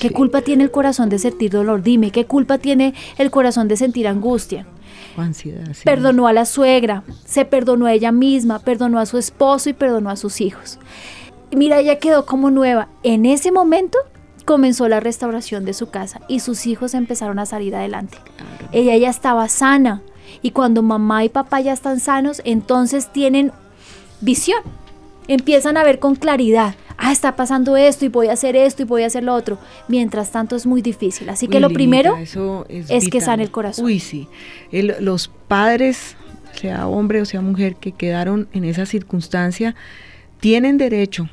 [0.00, 1.82] ¿Qué culpa tiene el corazón de sentir dolor?
[1.82, 4.66] Dime, ¿qué culpa tiene el corazón de sentir angustia?
[5.16, 9.74] Ansiedad, Perdonó a la suegra, se perdonó a ella misma, perdonó a su esposo y
[9.74, 10.78] perdonó a sus hijos.
[11.54, 12.88] Mira, ella quedó como nueva.
[13.02, 13.98] En ese momento
[14.44, 18.18] comenzó la restauración de su casa y sus hijos empezaron a salir adelante.
[18.72, 20.02] Ella ya estaba sana
[20.40, 23.52] y cuando mamá y papá ya están sanos, entonces tienen
[24.20, 24.62] visión.
[25.28, 28.84] Empiezan a ver con claridad ah, está pasando esto y voy a hacer esto y
[28.84, 29.58] voy a hacer lo otro.
[29.88, 31.28] Mientras tanto es muy difícil.
[31.28, 33.84] Así que lo primero es, que sane el corazón.
[33.84, 34.28] Uy, sí.
[34.70, 36.16] los padres,
[36.54, 39.74] sea hombre o sea mujer, que quedaron en esa circunstancia,
[40.40, 41.28] tienen derecho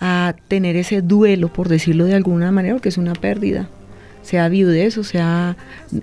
[0.00, 3.68] a tener ese duelo, por decirlo de alguna manera, porque es una pérdida,
[4.22, 5.56] sea viudez o sea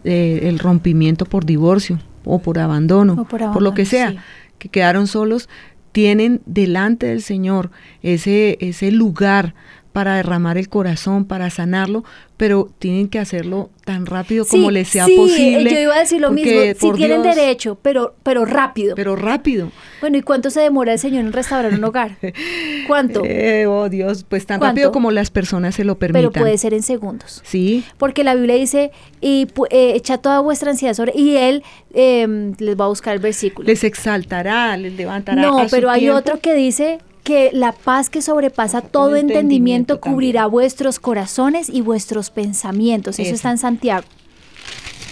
[0.04, 4.24] eh, el rompimiento por divorcio o por abandono, por, lo que sea,
[4.60, 5.50] que quedaron solos,
[5.98, 7.72] tienen delante del Señor
[8.04, 9.56] ese, ese lugar
[9.98, 12.04] para derramar el corazón, para sanarlo,
[12.38, 15.72] pero tienen que hacerlo tan rápido como les sea posible.
[15.72, 18.94] Yo iba a decir lo mismo, si tienen derecho, pero, pero rápido.
[18.96, 19.72] Pero rápido.
[20.00, 22.18] Bueno, ¿y cuánto se demora el Señor en restaurar un hogar?
[22.88, 23.24] ¿Cuánto?
[23.26, 26.32] Eh, oh Dios, pues tan rápido como las personas se lo permitan.
[26.32, 27.42] Pero puede ser en segundos.
[27.44, 27.84] Sí.
[27.98, 31.64] Porque la Biblia dice, y eh, echa toda vuestra ansiedad sobre, y Él
[31.96, 33.66] em, les va a buscar el versículo.
[33.66, 35.42] Les exaltará, les levantará.
[35.42, 40.98] No, pero hay otro que dice, que la paz que sobrepasa todo entendimiento, cubrirá vuestros
[40.98, 43.20] corazones y vuestros pensamientos.
[43.20, 44.06] Eso, está en Santiago.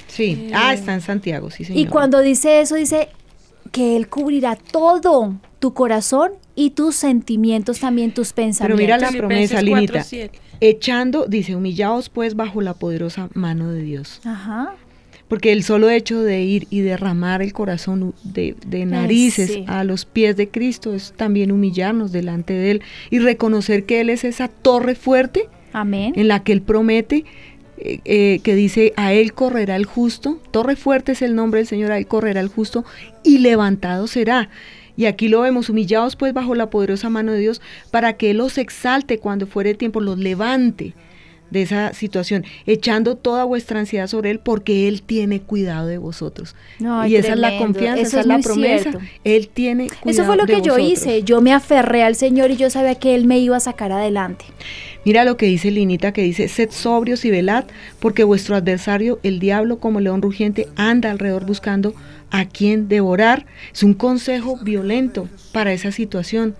[0.07, 1.81] Sí, ah, está en Santiago, sí, señor.
[1.81, 3.09] Y cuando dice eso, dice
[3.73, 8.77] que Él cubrirá todo tu corazón y tus sentimientos, también tus pensamientos.
[8.77, 10.05] Pero mira la promesa, Linita.
[10.61, 14.21] Echando, dice, humillaos pues bajo la poderosa mano de Dios.
[14.23, 14.73] Ajá
[15.27, 20.35] porque el solo hecho de ir y derramar el corazón de, narices a los pies
[20.35, 24.95] de Cristo es también humillarnos delante de Él y reconocer que Él es esa torre
[24.95, 26.13] fuerte Amén.
[26.15, 27.25] en la que Él promete
[27.77, 31.67] eh, eh, que dice, a Él correrá el justo, torre fuerte es el nombre del
[31.67, 32.85] Señor, a Él correrá el justo
[33.23, 34.49] y levantado será.
[34.97, 37.61] Y aquí lo vemos, humillados pues bajo la poderosa mano de Dios,
[37.91, 40.93] para que Él los exalte cuando fuere tiempo, los levante
[41.49, 46.55] de esa situación, echando toda vuestra ansiedad sobre Él porque Él tiene cuidado de vosotros.
[46.79, 48.91] y esa es la confianza, esa es, la promesa.
[49.23, 52.57] Él tiene cuidado Eso fue lo que yo hice, yo me aferré al Señor y
[52.57, 54.45] yo sabía que Él me iba a sacar adelante.
[55.05, 57.65] Mira lo que dice Linita, que dice, sed sobrios y velad,
[57.99, 61.93] porque vuestro adversario, el diablo, como león rugiente, anda alrededor buscando
[62.31, 63.45] a quien devorar.
[63.71, 66.55] Es un consejo violento para esa situación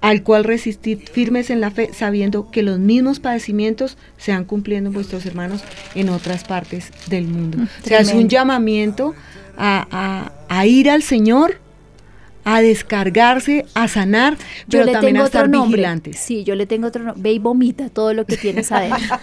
[0.00, 4.88] al cual resistid firmes en la fe, sabiendo que los mismos padecimientos se han cumpliendo
[4.88, 5.62] en vuestros hermanos
[5.94, 7.58] en otras partes del mundo.
[7.58, 9.14] Mm, o sea, es un llamamiento
[9.56, 11.58] a, ir al Señor,
[12.44, 14.38] a descargarse, a sanar,
[14.70, 16.18] pero también a estar vigilantes.
[16.18, 17.22] Sí, yo le tengo otro nombre.
[17.22, 19.18] Ve y vomita todo lo que tienes adentro.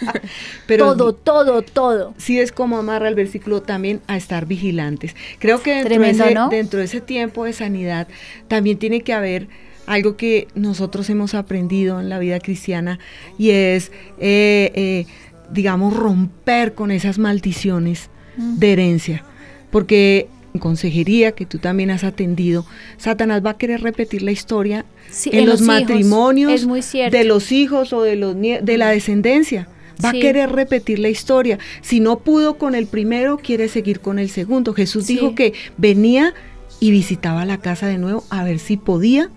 [0.67, 2.13] pero todo, todo, todo.
[2.17, 5.15] Sí es como amarra el versículo también a estar vigilantes.
[5.39, 8.07] Creo que dentro, de ese, dentro de ese tiempo de sanidad
[8.47, 9.47] también tiene que haber
[9.87, 12.99] algo que nosotros hemos aprendido en la vida cristiana
[13.39, 15.05] y es eh, eh,
[15.51, 19.23] digamos, romper con esas maldiciones de herencia.
[19.71, 22.65] Porque en consejería que tú también has atendido,
[22.97, 24.85] Satanás va a querer repetir la historia
[25.25, 26.67] en, los, matrimonios
[27.11, 29.67] de los hijos o de, los de la descendencia.
[30.03, 31.57] Va a querer repetir la historia.
[31.81, 34.75] Si no pudo con el primero, quiere seguir con el segundo.
[34.75, 36.35] Jesús dijo que venía
[36.79, 39.31] y visitaba la casa de nuevo a ver si podía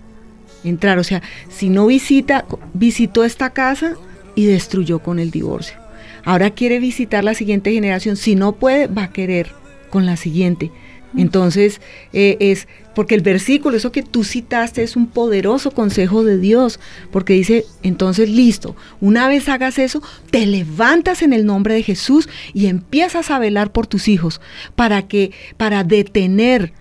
[0.63, 0.99] entrar.
[0.99, 3.95] O sea, si no visita, visitó esta casa
[4.35, 5.77] y destruyó con el divorcio.
[6.23, 8.15] Ahora quiere visitar la siguiente generación.
[8.15, 9.51] Si no puede, va a querer
[9.89, 10.71] con la siguiente.
[11.17, 11.81] Entonces,
[12.13, 16.79] eh, es porque el versículo, eso que tú citaste, es un poderoso consejo de Dios,
[17.11, 22.29] porque dice, entonces listo, una vez hagas eso, te levantas en el nombre de Jesús
[22.53, 24.41] y empiezas a velar por tus hijos,
[24.75, 26.73] para que, para detener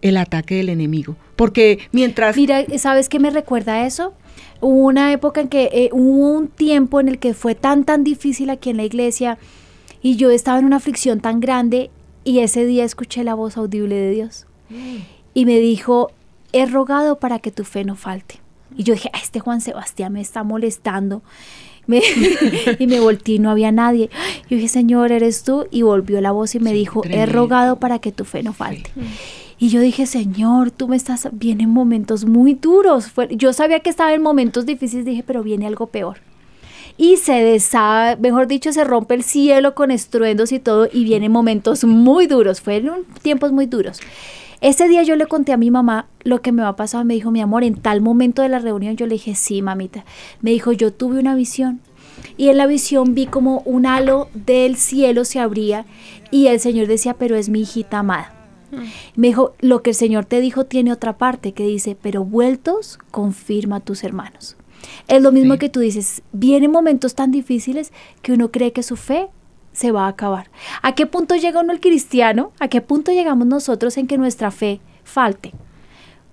[0.00, 1.16] el ataque del enemigo.
[1.38, 2.36] Porque mientras...
[2.36, 4.12] Mira, ¿sabes qué me recuerda eso?
[4.60, 8.02] Hubo una época en que eh, hubo un tiempo en el que fue tan, tan
[8.02, 9.38] difícil aquí en la iglesia
[10.02, 11.90] y yo estaba en una aflicción tan grande
[12.24, 14.46] y ese día escuché la voz audible de Dios
[15.32, 16.10] y me dijo,
[16.52, 18.40] he rogado para que tu fe no falte.
[18.76, 21.22] Y yo dije, este Juan Sebastián me está molestando.
[22.78, 24.10] y me volteé y no había nadie.
[24.50, 25.66] Yo dije, Señor, eres tú.
[25.70, 28.90] Y volvió la voz y me dijo, he rogado para que tu fe no falte.
[29.58, 33.10] Y yo dije, Señor, tú me estás, vienen momentos muy duros.
[33.30, 36.18] yo sabía que estaba en momentos difíciles, dije, pero viene algo peor.
[36.96, 41.32] Y se desaba, mejor dicho, se rompe el cielo con estruendos y todo, y vienen
[41.32, 44.00] momentos muy duros, fueron tiempos muy duros.
[44.60, 47.14] Ese día yo le conté a mi mamá lo que me va a pasar, me
[47.14, 50.04] dijo, mi amor, en tal momento de la reunión, yo le dije, sí, mamita.
[50.40, 51.80] Me dijo, yo tuve una visión.
[52.36, 55.84] Y en la visión vi como un halo del cielo se abría
[56.32, 58.37] y el Señor decía, pero es mi hijita amada.
[59.16, 62.98] Me dijo, lo que el Señor te dijo tiene otra parte que dice, pero vueltos,
[63.10, 64.56] confirma a tus hermanos.
[65.08, 68.96] Es lo mismo que tú dices, vienen momentos tan difíciles que uno cree que su
[68.96, 69.28] fe
[69.72, 70.50] se va a acabar.
[70.82, 72.52] ¿A qué punto llega uno el cristiano?
[72.58, 75.52] ¿A qué punto llegamos nosotros en que nuestra fe falte?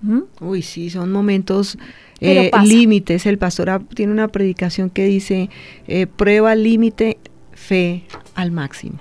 [0.01, 0.21] ¿Mm?
[0.41, 1.77] Uy, sí, son momentos
[2.19, 3.25] eh, límites.
[3.25, 5.49] El pastor tiene una predicación que dice,
[5.87, 7.17] eh, prueba límite,
[7.53, 8.03] fe
[8.35, 8.99] al máximo.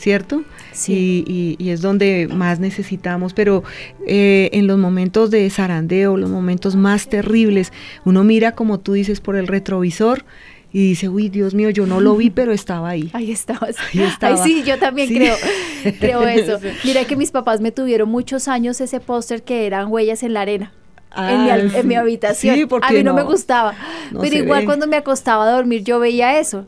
[0.00, 0.42] ¿cierto?
[0.72, 1.56] Sí.
[1.58, 3.62] Y, es donde más necesitamos, pero
[4.06, 7.72] eh, en los momentos de zarandeo, los momentos más terribles,
[8.04, 10.24] uno mira, como tú dices, por el retrovisor
[10.72, 13.10] y dice, uy, Dios mío, yo no lo vi, pero estaba ahí.
[13.12, 13.76] Ahí estabas.
[13.92, 14.42] Ahí estaba.
[14.42, 15.36] Ay, sí, yo también creo,
[15.98, 16.58] creo eso.
[16.84, 20.42] Mira que mis papás me tuvieron muchos años ese póster que eran huellas en la
[20.42, 20.72] arena.
[21.16, 22.54] en, mi, en, mi, ah, habitación.
[22.54, 23.74] Sí, a mí no, me gustaba.
[24.20, 26.66] pero igual cuando me acostaba a dormir yo veía eso.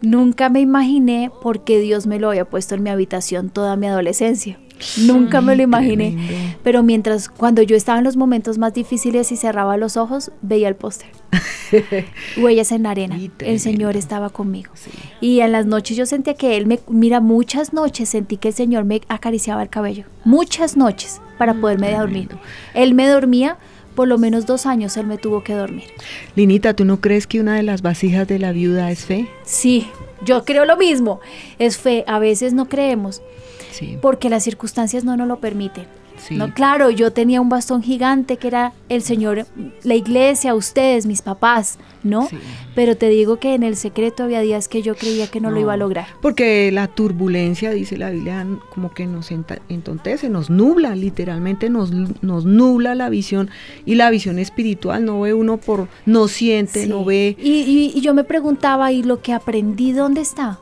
[0.00, 3.86] Nunca me imaginé por qué Dios me lo había puesto en mi habitación toda mi
[3.86, 4.58] adolescencia.
[4.96, 6.56] Nunca me lo imaginé.
[6.62, 10.68] Pero mientras, cuando yo estaba en los momentos más difíciles y cerraba los ojos, veía
[10.68, 11.10] el póster.
[12.36, 13.18] Huellas en la arena.
[13.40, 14.72] El Señor estaba conmigo.
[15.20, 18.54] Y en las noches yo sentía que Él me, mira, muchas noches sentí que el
[18.54, 20.04] Señor me acariciaba el cabello.
[20.24, 22.28] Muchas noches para mm, poderme dormir.
[22.74, 23.58] Él me dormía
[23.98, 25.86] por lo menos dos años él me tuvo que dormir.
[26.36, 29.26] Linita, ¿tú no crees que una de las vasijas de la viuda es fe?
[29.42, 29.88] Sí,
[30.24, 31.18] yo creo lo mismo.
[31.58, 32.04] Es fe.
[32.06, 33.22] A veces no creemos.
[34.00, 35.86] Porque las circunstancias no nos lo permiten.
[36.30, 39.46] No, claro, yo tenía un bastón gigante que era el Señor,
[39.82, 42.28] la iglesia, ustedes, mis papás, ¿no?
[42.74, 45.60] Pero te digo que en el secreto había días que yo creía que no, lo
[45.60, 46.06] iba a lograr.
[46.20, 52.44] Porque la turbulencia, dice la Biblia, como que nos entontece, nos nubla, literalmente nos, nos
[52.44, 53.50] nubla la visión
[53.84, 57.36] y la visión espiritual, no ve uno por, no siente, no ve.
[57.38, 60.60] Y, y yo me preguntaba, ¿y lo que aprendí dónde está?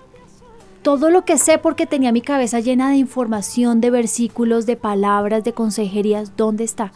[0.87, 5.43] Todo lo que sé porque tenía mi cabeza llena de información, de versículos, de palabras,
[5.43, 6.93] de consejerías, ¿dónde está?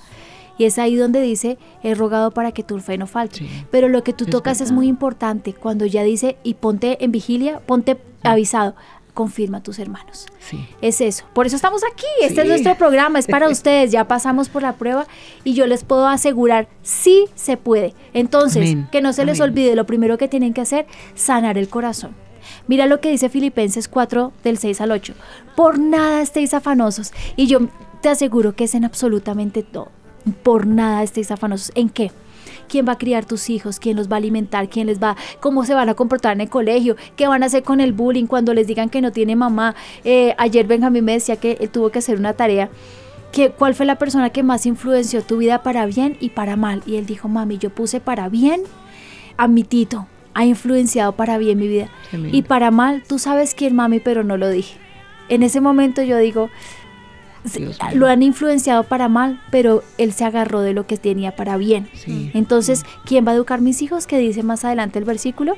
[0.58, 3.48] Y es ahí donde dice, he rogado para que tu fe no falte.
[3.72, 5.54] Pero lo que tú tocas es muy importante.
[5.54, 8.76] Cuando ya dice, y ponte en vigilia, ponte avisado,
[9.12, 10.28] confirma a tus hermanos.
[10.38, 10.64] Sí.
[10.80, 11.24] Es eso.
[11.32, 12.06] Por eso estamos aquí.
[12.22, 13.90] Este es nuestro programa, es para ustedes.
[13.90, 15.08] Ya pasamos por la prueba
[15.42, 17.94] y yo les puedo asegurar, sí se puede.
[18.12, 22.14] Entonces, que no se les olvide, lo primero que tienen que hacer, sanar el corazón.
[22.66, 25.14] Mira lo que dice Filipenses 4 del 6 al 8.
[25.56, 27.12] Por nada estéis afanosos.
[27.36, 27.60] Y yo
[28.00, 29.88] te aseguro que es en absolutamente todo.
[30.42, 31.72] Por nada estéis afanosos.
[31.74, 32.10] ¿En qué?
[32.70, 35.64] quién va a criar tus hijos, quién los va a alimentar, quién les va, cómo
[35.66, 38.54] se van a comportar en el colegio, qué van a hacer con el bullying cuando
[38.54, 39.74] les digan que no tiene mamá.
[40.04, 42.70] Eh, ayer Benjamín me decía que él tuvo que hacer una tarea.
[43.32, 46.82] Que, ¿Cuál fue la persona que más influenció tu vida para bien y para mal?
[46.86, 48.62] Y él dijo, mami, yo puse para bien
[49.36, 50.06] a mi tito,
[50.40, 51.88] ha influenciado para bien mi vida.
[52.12, 54.76] Y para mal, tú sabes quién, mami, pero no lo dije.
[55.28, 56.50] En ese momento yo digo,
[57.94, 61.88] lo han influenciado para mal, pero él se agarró de lo que tenía para bien.
[62.34, 64.06] Entonces, ¿quién va a educar mis hijos?
[64.06, 65.56] Que dice más adelante el versículo.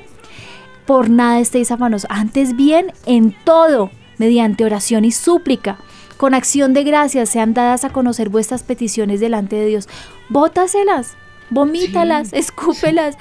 [0.85, 5.77] por nada estéis afanosos, antes bien en todo, mediante oración y súplica,
[6.17, 9.89] con acción de gracias sean dadas a conocer vuestras peticiones delante de Dios.
[10.29, 11.15] Bótaselas,
[11.53, 13.17] vomítalas, escúpelas,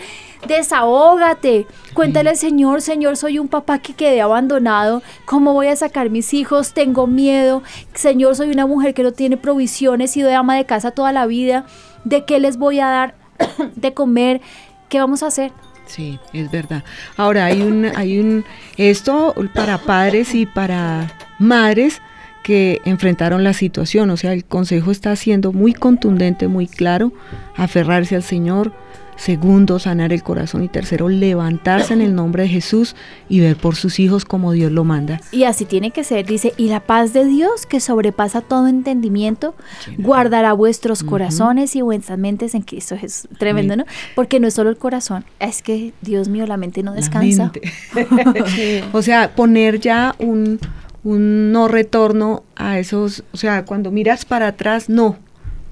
[0.46, 6.10] desahógate, cuéntale al Señor, Señor, soy un papá que quedé abandonado, ¿cómo voy a sacar
[6.10, 6.72] mis hijos?
[6.72, 7.62] Tengo miedo,
[7.94, 11.26] Señor, soy una mujer que no tiene provisiones, y de ama de casa toda la
[11.26, 11.66] vida,
[12.04, 13.14] ¿de qué les voy a dar
[13.76, 14.40] de comer?
[14.88, 15.52] ¿Qué vamos a hacer?
[15.86, 16.84] Sí, es verdad.
[17.16, 18.44] Ahora hay un, hay un,
[18.76, 22.00] esto para padres y para madres
[22.42, 27.12] que enfrentaron la situación, o sea, el consejo está siendo muy contundente, muy claro,
[27.56, 28.72] aferrarse al Señor,
[29.16, 32.96] segundo, sanar el corazón y tercero, levantarse en el nombre de Jesús
[33.28, 35.20] y ver por sus hijos como Dios lo manda.
[35.30, 39.54] Y así tiene que ser, dice, y la paz de Dios que sobrepasa todo entendimiento,
[39.98, 43.28] guardará vuestros corazones y vuestras mentes en Cristo Jesús.
[43.38, 43.84] Tremendo, ¿no?
[44.16, 47.52] Porque no es solo el corazón, es que, Dios mío, la mente no descansa.
[48.92, 50.58] o sea, poner ya un,
[51.04, 55.16] un no retorno a esos, o sea, cuando miras para atrás, no,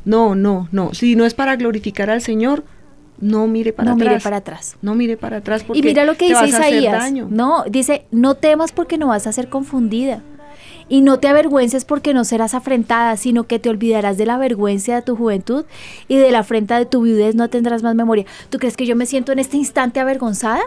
[0.05, 0.95] no, no, no.
[0.95, 2.65] Si no es para glorificar al Señor,
[3.21, 4.09] no mire para no atrás.
[4.09, 4.77] mire para atrás.
[4.83, 7.13] No mire para atrás porque y mira lo que dice Isaías.
[7.13, 10.23] No, dice, no temas porque no vas a ser confundida.
[10.89, 14.97] Y no te avergüences porque no serás afrentada, sino que te olvidarás de la vergüenza
[14.97, 15.65] de tu juventud
[16.09, 18.27] y de la afrenta de tu viudez no tendrás más memoria.
[18.49, 20.63] ¿Tú crees que yo me siento en este instante avergonzada?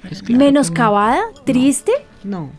[0.00, 1.20] Pues claro que ¿Menoscabada?
[1.44, 1.92] ¿Triste?
[1.92, 2.15] No.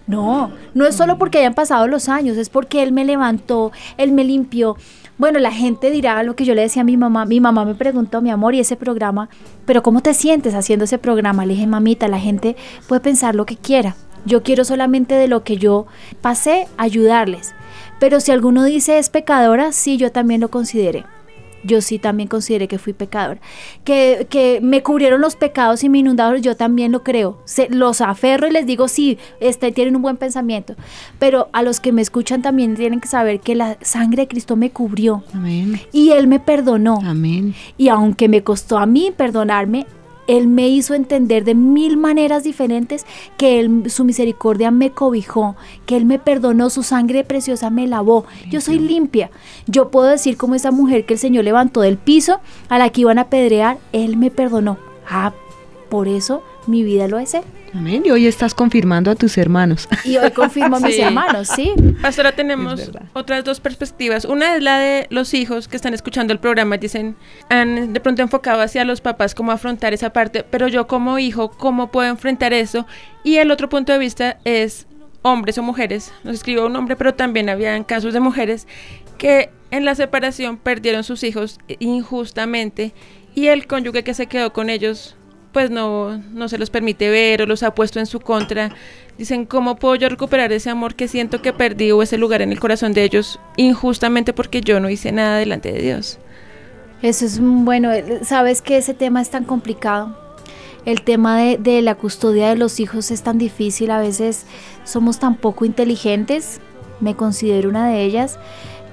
[0.08, 4.12] No, no es solo porque hayan pasado los años, es porque Él me levantó, Él
[4.12, 4.77] me limpió.
[5.17, 7.25] Bueno, la gente dirá lo que yo le decía a mi mamá.
[7.25, 9.30] Mi mamá me preguntó, mi amor, y ese programa,
[9.65, 11.45] pero ¿cómo te sientes haciendo ese programa?
[11.45, 12.56] Le dije, mamita, la gente
[12.88, 13.95] puede pensar lo que quiera.
[14.25, 15.88] Yo quiero solamente de lo que yo
[16.21, 17.56] pasé ayudarles.
[17.99, 21.06] Pero si alguno dice es pecadora, sí, yo también lo consideré.
[21.67, 23.39] Yo sí también consideré que fui pecadora.
[23.84, 27.38] Que, que me cubrieron los pecados y me inundaron, yo también lo creo.
[27.45, 30.75] Se, los aferro y les digo, sí, este, tienen un buen pensamiento.
[31.19, 34.56] Pero a los que me escuchan también tienen que saber que la sangre de Cristo
[34.56, 35.23] me cubrió.
[35.34, 35.80] Amén.
[35.91, 36.99] Y Él me perdonó.
[37.06, 37.53] Amén.
[37.77, 39.86] Y aunque me costó a mí perdonarme,
[40.27, 43.05] Él me hizo entender de mil maneras diferentes
[43.37, 48.25] que él, su misericordia me cobijó, que Él me perdonó, su sangre preciosa me lavó.
[48.49, 49.31] Yo soy limpia.
[49.67, 53.01] Yo puedo decir como esa mujer que el Señor levantó del piso a la que
[53.01, 54.77] iban a apedrear, Él me perdonó.
[55.09, 55.33] Ah,
[55.89, 57.43] por eso mi vida lo es Él.
[57.73, 58.03] Amén.
[58.06, 59.88] Y hoy estás confirmando a tus hermanos.
[60.06, 61.01] Y hoy confirmo a mis Sí.
[61.01, 61.73] hermanos, sí.
[62.01, 64.25] Pastora, tenemos otras dos perspectivas.
[64.25, 66.77] Una es la de los hijos que están escuchando el programa.
[66.77, 67.15] Dicen,
[67.49, 71.51] han de pronto enfocado hacia los papás cómo afrontar esa parte, pero yo como hijo,
[71.51, 72.88] ¿cómo puedo enfrentar eso?
[73.23, 74.88] Y el otro punto de vista es
[75.23, 76.13] hombres o mujeres.
[76.23, 78.65] Nos escribió un hombre, pero también habían casos de mujeres
[79.17, 82.93] que en la separación perdieron sus hijos injustamente
[83.36, 85.16] y el cónyuge que se quedó con ellos
[85.57, 88.75] pues no, no se los permite ver o los ha puesto en su contra.
[89.17, 92.51] Dicen, ¿cómo puedo yo recuperar ese amor que siento que perdí o ese lugar en
[92.51, 96.19] el corazón de ellos injustamente porque yo no hice nada delante de Dios?
[97.01, 100.15] Eso es bueno, eh, sabes que ese tema es tan complicado.
[100.85, 104.45] El tema de, de la custodia de los hijos es tan difícil, a veces
[104.83, 106.61] somos tan poco inteligentes,
[106.99, 108.37] me considero una de ellas,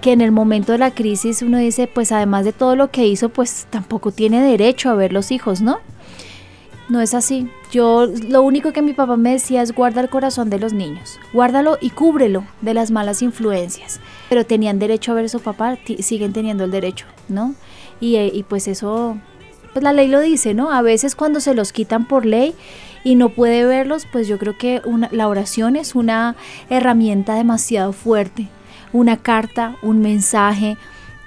[0.00, 3.06] que en el momento de la crisis uno dice, pues además de todo lo que
[3.06, 5.80] hizo, pues tampoco tiene derecho a ver los hijos, ¿no?
[6.88, 7.48] No es así.
[7.70, 11.18] Yo lo único que mi papá me decía es guarda el corazón de los niños,
[11.32, 14.00] guárdalo y cúbrelo de las malas influencias.
[14.28, 17.54] Pero tenían derecho a ver a su papá, siguen teniendo el derecho, ¿no?
[18.00, 19.16] Y, eh, y pues eso,
[19.72, 20.70] pues la ley lo dice, ¿no?
[20.70, 22.54] A veces cuando se los quitan por ley
[23.02, 26.36] y no puede verlos, pues yo creo que una- la oración es una
[26.68, 28.48] herramienta demasiado fuerte.
[28.92, 30.76] Una carta, un mensaje.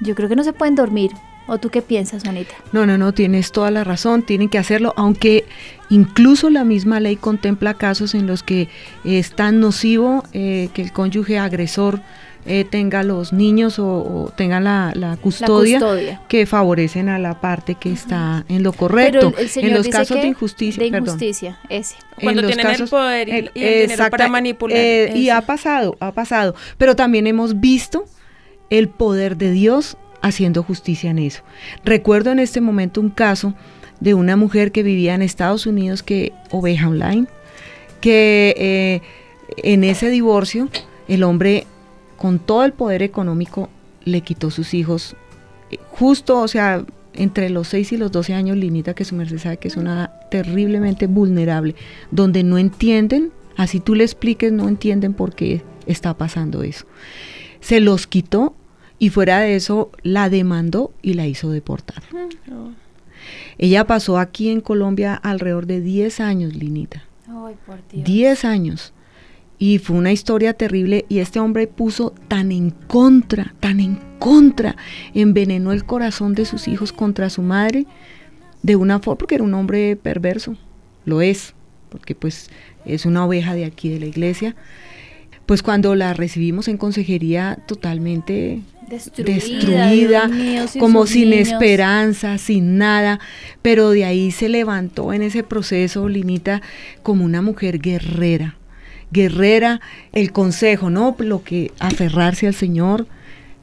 [0.02, 1.12] Yo creo que no se pueden dormir.
[1.48, 2.54] ¿O tú qué piensas, Juanita?
[2.74, 5.46] No, no, no, tienes toda la razón, tienen que hacerlo, aunque
[5.90, 8.68] incluso la misma ley contempla casos en los que
[9.06, 12.02] es tan nocivo eh, que el cónyuge agresor
[12.50, 16.22] eh, tenga los niños o, o tenga la, la custodia, custodia.
[16.30, 19.32] que favorecen a la parte que está en lo correcto.
[19.32, 21.08] Pero el Señor en los dice casos que de injusticia, de perdón.
[21.08, 21.96] injusticia, ese.
[22.22, 25.30] Cuando en los tienen el poder y- y el dinero exacta- para manipular, eh, y
[25.30, 26.56] ha pasado, ha pasado.
[26.78, 28.06] Pero también hemos visto
[28.70, 31.44] el poder de Dios haciendo justicia en eso.
[31.84, 33.54] Recuerdo en este momento un caso
[34.00, 37.28] de una mujer que vivía en Estados Unidos, que oveja online,
[38.02, 39.02] que eh,
[39.58, 40.70] en ese divorcio
[41.08, 41.66] el hombre
[42.18, 43.70] con todo el poder económico
[44.04, 45.16] le quitó sus hijos
[45.72, 49.40] eh, justo, o sea, entre los 6 y los 12 años, Linita, que su merced
[49.40, 51.76] sabe que es una terriblemente vulnerable,
[52.12, 56.86] donde no entienden, así tú le expliques, no entienden por qué está pasando eso.
[57.60, 58.54] Se los quitó
[59.00, 62.04] y fuera de eso la demandó y la hizo deportar.
[63.58, 67.04] Ella pasó aquí en Colombia alrededor de 10 años, Linita.
[67.28, 68.06] Ay, por Dios.
[68.06, 68.94] 10 años.
[69.60, 74.76] Y fue una historia terrible y este hombre puso tan en contra, tan en contra,
[75.16, 77.88] envenenó el corazón de sus hijos contra su madre
[78.62, 80.56] de una forma, porque era un hombre perverso,
[81.06, 81.56] lo es,
[81.90, 82.50] porque pues
[82.86, 84.56] es una oveja de aquí de la iglesia.
[85.48, 91.50] Pues cuando la recibimos en consejería totalmente Destruida, mío, como sin niños.
[91.50, 93.20] esperanza, sin nada,
[93.62, 96.62] pero de ahí se levantó en ese proceso, Linita,
[97.04, 98.56] como una mujer guerrera,
[99.12, 99.82] guerrera,
[100.14, 101.16] el consejo, ¿no?
[101.20, 103.08] Lo que aferrarse al Señor,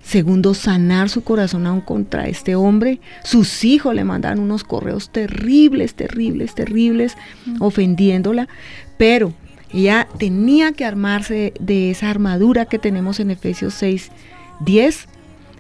[0.03, 5.95] segundo, sanar su corazón aún contra este hombre, sus hijos le mandan unos correos terribles,
[5.95, 7.17] terribles, terribles,
[7.61, 8.47] ofendiéndola,
[8.99, 9.33] pero
[9.73, 14.11] ella tenía que armarse de esa armadura que tenemos en Efesios 6,
[14.61, 15.09] 10,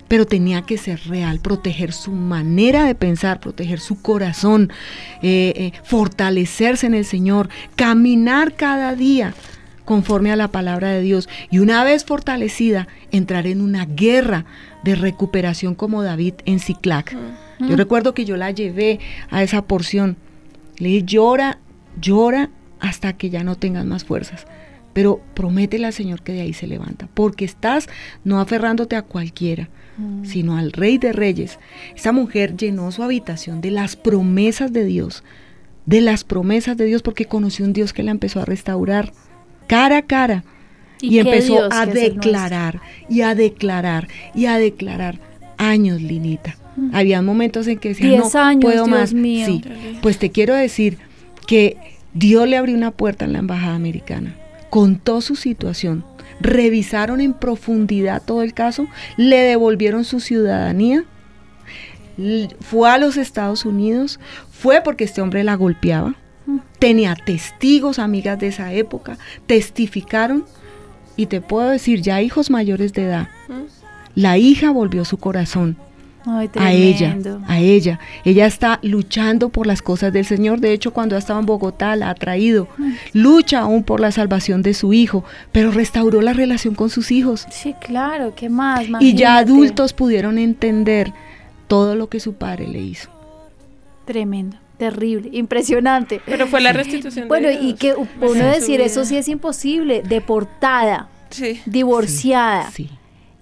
[0.09, 4.70] pero tenía que ser real, proteger su manera de pensar, proteger su corazón,
[5.22, 9.34] eh, eh, fortalecerse en el Señor, caminar cada día
[9.84, 14.44] conforme a la palabra de Dios y una vez fortalecida, entrar en una guerra
[14.82, 17.16] de recuperación como David en Ciclac.
[17.61, 18.98] Yo recuerdo que yo la llevé
[19.30, 20.16] a esa porción,
[20.78, 21.59] le dije, llora,
[22.00, 22.50] llora
[22.80, 24.46] hasta que ya no tengas más fuerzas.
[24.92, 27.88] Pero prométele al Señor que de ahí se levanta, porque estás
[28.22, 29.68] no aferrándote a cualquiera,
[30.22, 31.59] sino al Rey de Reyes.
[31.95, 35.22] Esa mujer llenó su habitación de las promesas de Dios,
[35.86, 39.12] de las promesas de Dios, porque conoció un Dios que la empezó a restaurar
[39.66, 40.45] cara a cara.
[41.01, 45.18] ¿Y empezó Dios a declarar, y a declarar, y a declarar.
[45.57, 46.57] Años, Linita.
[46.92, 49.14] Había momentos en que decía, no años, puedo Dios más.
[49.14, 49.47] mío.
[49.47, 49.62] Sí,
[50.03, 50.99] pues te quiero decir
[51.47, 51.76] que
[52.14, 54.34] Dios le abrió una puerta en la embajada americana,
[54.70, 56.05] contó su situación,
[56.41, 61.05] revisaron en profundidad todo el caso, le devolvieron su ciudadanía,
[62.61, 64.20] fue a los Estados Unidos,
[64.51, 66.14] fue porque este hombre la golpeaba,
[66.78, 70.45] tenía testigos, amigas de esa época, testificaron
[71.16, 73.28] y te puedo decir, ya hijos mayores de edad,
[74.14, 75.76] la hija volvió su corazón
[76.26, 77.16] Ay, a ella,
[77.46, 77.98] a ella.
[78.24, 80.58] Ella está luchando por las cosas del Señor.
[80.60, 82.66] De hecho, cuando ha estado en Bogotá, la ha traído.
[83.12, 87.46] Lucha aún por la salvación de su hijo, pero restauró la relación con sus hijos.
[87.50, 88.82] Sí, claro, ¿qué más?
[88.84, 89.28] Y ya Imagínate.
[89.28, 91.12] adultos pudieron entender
[91.68, 93.10] todo lo que su padre le hizo.
[94.04, 96.20] Tremendo, terrible, impresionante.
[96.26, 101.08] Pero fue la restitución Bueno, de y que uno decir eso sí es imposible, deportada,
[101.30, 101.60] Sí.
[101.66, 102.90] divorciada, Sí.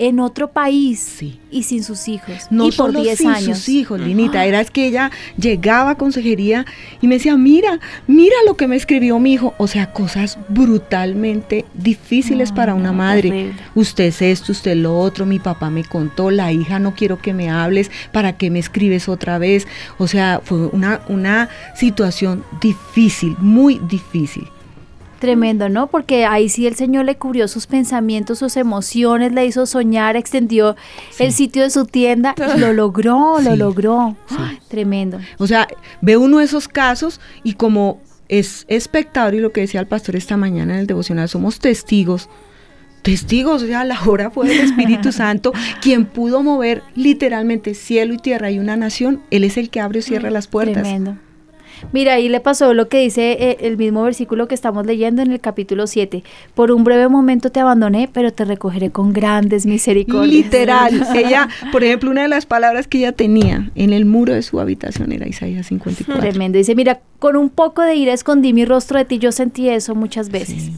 [0.08, 1.38] En otro país Sí.
[1.50, 2.46] y sin sus hijos.
[2.50, 3.58] No y por solo 10 sin años.
[3.58, 6.66] sus hijos, Linita, era es que ella llegaba a consejería
[7.00, 7.78] y me decía, mira,
[8.08, 9.54] mira lo que me escribió mi hijo.
[9.58, 13.30] O sea, cosas brutalmente difíciles No, para una no, madre.
[13.30, 13.54] terrible.
[13.74, 17.32] Usted es esto, usted lo otro, mi papá me contó, la hija no quiero que
[17.32, 19.66] me hables, ¿para qué me escribes otra vez?
[19.98, 24.48] O sea, fue una, una situación difícil, muy difícil.
[25.22, 25.86] Tremendo, ¿no?
[25.86, 30.74] Porque ahí sí el Señor le cubrió sus pensamientos, sus emociones, le hizo soñar, extendió
[31.20, 34.16] el sitio de su tienda y lo logró, lo logró.
[34.28, 34.34] sí.
[34.36, 35.20] Ay, tremendo.
[35.38, 35.68] O sea,
[36.00, 40.16] ve uno de esos casos y como es espectador y lo que decía el pastor
[40.16, 42.28] esta mañana en el devocional, somos testigos.
[43.02, 48.18] Testigos, o sea, la hora fue el Espíritu Santo quien pudo mover literalmente cielo y
[48.18, 49.22] tierra y una nación.
[49.30, 50.82] Él es el que abre o cierra las puertas.
[50.82, 51.16] Tremendo.
[51.92, 55.32] Mira, ahí le pasó lo que dice eh, el mismo versículo que estamos leyendo en
[55.32, 56.22] el capítulo 7.
[56.54, 60.44] Por un breve momento te abandoné, pero te recogeré con grandes misericordias.
[60.44, 61.06] Literal.
[61.16, 64.60] ella, por ejemplo, una de las palabras que ella tenía en el muro de su
[64.60, 66.20] habitación era Isaías 54.
[66.20, 66.58] Tremendo.
[66.58, 69.18] Dice, mira, con un poco de ira escondí mi rostro de ti.
[69.18, 70.62] Yo sentí eso muchas veces.
[70.62, 70.76] Sí.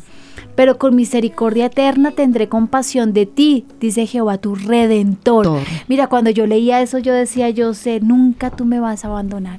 [0.54, 5.44] Pero con misericordia eterna tendré compasión de ti, dice Jehová, tu redentor.
[5.44, 5.62] Tor.
[5.88, 9.58] Mira, cuando yo leía eso, yo decía, yo sé, nunca tú me vas a abandonar.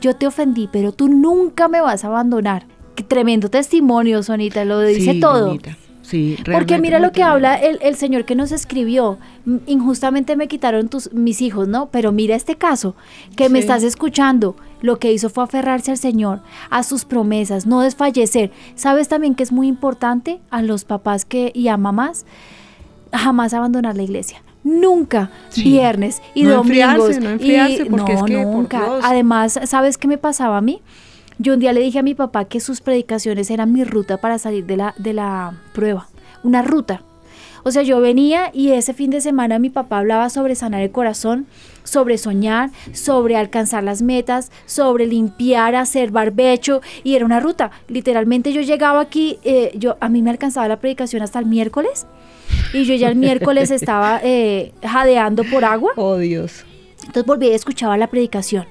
[0.00, 2.66] Yo te ofendí, pero tú nunca me vas a abandonar.
[2.94, 5.56] Qué tremendo testimonio, Sonita, lo dice Sí, todo.
[6.02, 9.18] Sí, Porque mira lo que habla el, el señor que nos escribió.
[9.44, 11.90] "Mm, Injustamente me quitaron tus, mis hijos, ¿no?
[11.90, 12.94] Pero mira este caso,
[13.36, 14.56] que me estás escuchando.
[14.80, 16.40] Lo que hizo fue aferrarse al Señor,
[16.70, 18.52] a sus promesas, no desfallecer.
[18.74, 22.24] ¿Sabes también que es muy importante a los papás que, y a mamás?
[23.12, 24.42] Jamás abandonar la iglesia.
[24.64, 25.62] Nunca Sí.
[25.64, 26.66] viernes y No domingos.
[26.68, 28.88] enfriarse, no enfriarse, y, porque es no, que, por nunca.
[29.02, 30.82] Además, ¿sabes qué me pasaba a mí?
[31.38, 34.38] Yo un día le dije a mi papá que sus predicaciones eran mi ruta para
[34.38, 36.08] salir de la, de la prueba.
[36.42, 37.02] Una ruta.
[37.64, 40.90] O sea, yo venía y ese fin de semana mi papá hablaba sobre sanar el
[40.90, 41.46] corazón,
[41.84, 47.70] sobre soñar, sobre alcanzar las metas, sobre limpiar, hacer barbecho y era una ruta.
[47.88, 52.06] Literalmente yo llegaba aquí, eh, yo a mí me alcanzaba la predicación hasta el miércoles
[52.72, 55.92] y yo ya el miércoles estaba eh, jadeando por agua.
[55.96, 56.64] Oh, Dios.
[57.00, 58.66] Entonces volví y escuchaba la predicación.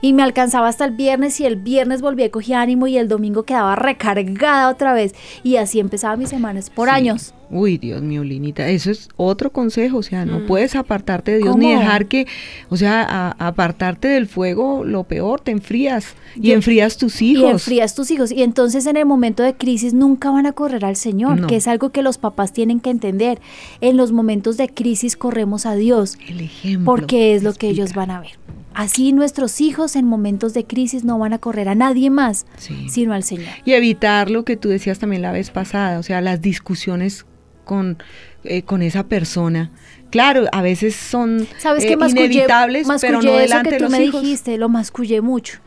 [0.00, 3.08] Y me alcanzaba hasta el viernes y el viernes volví a coger ánimo y el
[3.08, 5.14] domingo quedaba recargada otra vez.
[5.42, 7.34] Y así empezaba mis semanas por años.
[7.54, 10.46] Uy, Dios mío, Linita, eso es otro consejo, o sea, no mm.
[10.46, 12.26] puedes apartarte de Dios ni dejar que,
[12.70, 17.44] o sea, apartarte del fuego, lo peor, te enfrías y enfrías tus hijos.
[17.44, 18.32] Y enfrías tus hijos.
[18.32, 21.68] Y entonces en el momento de crisis nunca van a correr al Señor, que es
[21.68, 23.38] algo que los papás tienen que entender.
[23.82, 26.16] En los momentos de crisis corremos a Dios.
[26.26, 26.86] El ejemplo.
[26.86, 28.38] Porque es lo que ellos van a ver.
[28.74, 32.46] Así nuestros hijos en momentos de crisis no van a correr a nadie más,
[32.88, 33.48] sino al Señor.
[33.64, 37.26] Y evitar lo que tú decías también la vez pasada, o sea, las discusiones
[37.64, 37.98] con,
[38.44, 39.70] eh, con esa persona.
[40.10, 41.84] Claro, a veces son ¿Sabes?
[41.84, 45.58] Eh, inevitables, pero no delante que tú me dijiste, lo mascullé mucho.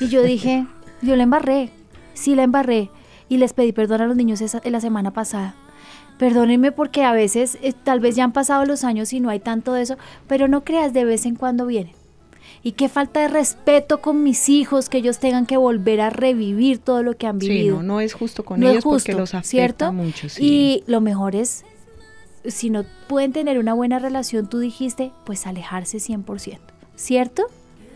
[0.00, 0.66] Y yo dije,
[1.02, 1.70] yo la embarré,
[2.12, 2.90] sí la embarré.
[3.28, 5.54] Y les pedí perdón a los niños esa, la semana pasada.
[6.18, 9.40] Perdónenme porque a veces, eh, tal vez ya han pasado los años y no hay
[9.40, 9.96] tanto de eso,
[10.28, 11.95] pero no creas, de vez en cuando vienen.
[12.62, 16.78] Y qué falta de respeto con mis hijos, que ellos tengan que volver a revivir
[16.78, 17.76] todo lo que han vivido.
[17.76, 19.92] Sí, no, no es justo con ellos porque los afecta ¿cierto?
[19.92, 20.26] mucho.
[20.38, 21.64] Y lo mejor es,
[22.44, 26.58] si no pueden tener una buena relación, tú dijiste, pues alejarse 100%,
[26.96, 27.46] ¿cierto?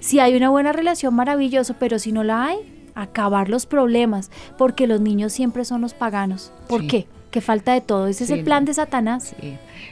[0.00, 2.58] Si hay una buena relación, maravilloso, pero si no la hay,
[2.94, 6.52] acabar los problemas, porque los niños siempre son los paganos.
[6.68, 7.06] ¿Por qué?
[7.30, 8.08] Que falta de todo.
[8.08, 9.34] Ese es el plan de Satanás.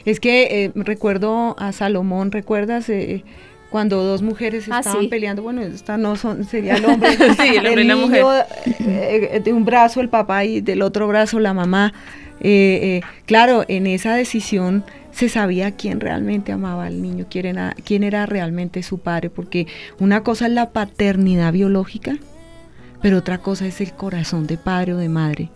[0.05, 2.89] Es que eh, recuerdo a Salomón, ¿recuerdas?
[2.89, 3.23] Eh,
[3.69, 7.67] cuando dos mujeres ah, estaban peleando, bueno, esta no son, sería el hombre, sí, el,
[7.67, 8.25] hombre y la mujer.
[8.79, 11.93] Eh, de un brazo el papá y del otro brazo la mamá.
[12.41, 17.75] Eh, eh, claro, en esa decisión se sabía quién realmente amaba al niño, quién era,
[17.83, 19.67] quién era realmente su padre, porque
[19.99, 22.17] una cosa es la paternidad biológica,
[23.01, 25.49] pero otra cosa es el corazón de padre o de madre.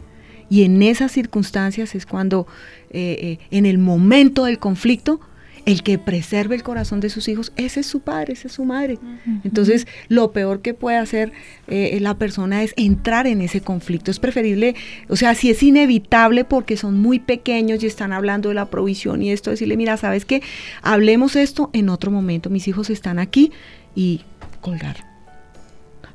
[0.49, 2.45] Y en esas circunstancias es cuando,
[2.91, 5.19] en el momento del conflicto,
[5.65, 8.65] el que preserve el corazón de sus hijos, ese es su padre, esa es su
[8.65, 8.99] madre.
[9.43, 11.31] Entonces, lo peor que puede hacer
[11.67, 14.11] eh, la persona es entrar en ese conflicto.
[14.11, 14.75] Es preferible,
[15.07, 19.21] o sea, si es inevitable porque son muy pequeños y están hablando de la provisión
[19.21, 20.41] y esto, decirle, mira, ¿sabes qué?
[20.81, 23.51] Hablemos esto en otro momento, mis hijos están aquí
[23.95, 24.21] y
[24.59, 25.05] colgar.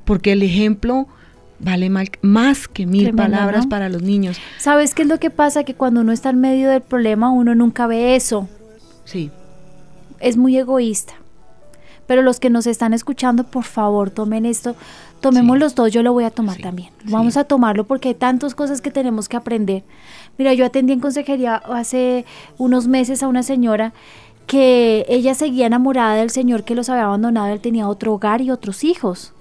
[0.05, 1.09] Porque el ejemplo
[1.59, 4.39] vale más que mil palabras para los niños.
[4.59, 5.65] ¿Sabes qué es lo que pasa?
[5.65, 8.49] Que cuando uno está en medio del problema, uno nunca ve eso.
[9.05, 9.31] Sí
[10.21, 11.15] es muy egoísta.
[12.07, 14.75] Pero los que nos están escuchando, por favor, tomen esto,
[15.21, 16.89] tomemos los dos, yo lo voy a tomar también.
[17.05, 19.83] Vamos a tomarlo porque hay tantas cosas que tenemos que aprender.
[20.39, 22.25] Mira, yo atendí en consejería hace
[22.57, 23.93] unos meses a una señora
[24.47, 28.51] que ella seguía enamorada del señor que los había abandonado, él tenía otro hogar y
[28.51, 29.35] otros hijos.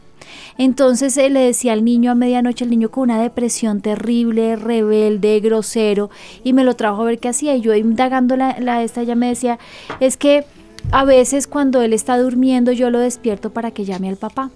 [0.58, 5.40] Entonces él le decía al niño a medianoche, el niño con una depresión terrible, rebelde,
[5.40, 6.10] grosero,
[6.44, 7.56] y me lo trajo a ver qué hacía.
[7.56, 9.60] Y yo indagando la, la esta, ella me decía,
[10.02, 10.46] es que
[10.92, 14.52] a veces cuando él está durmiendo yo lo despierto para que llame al papá.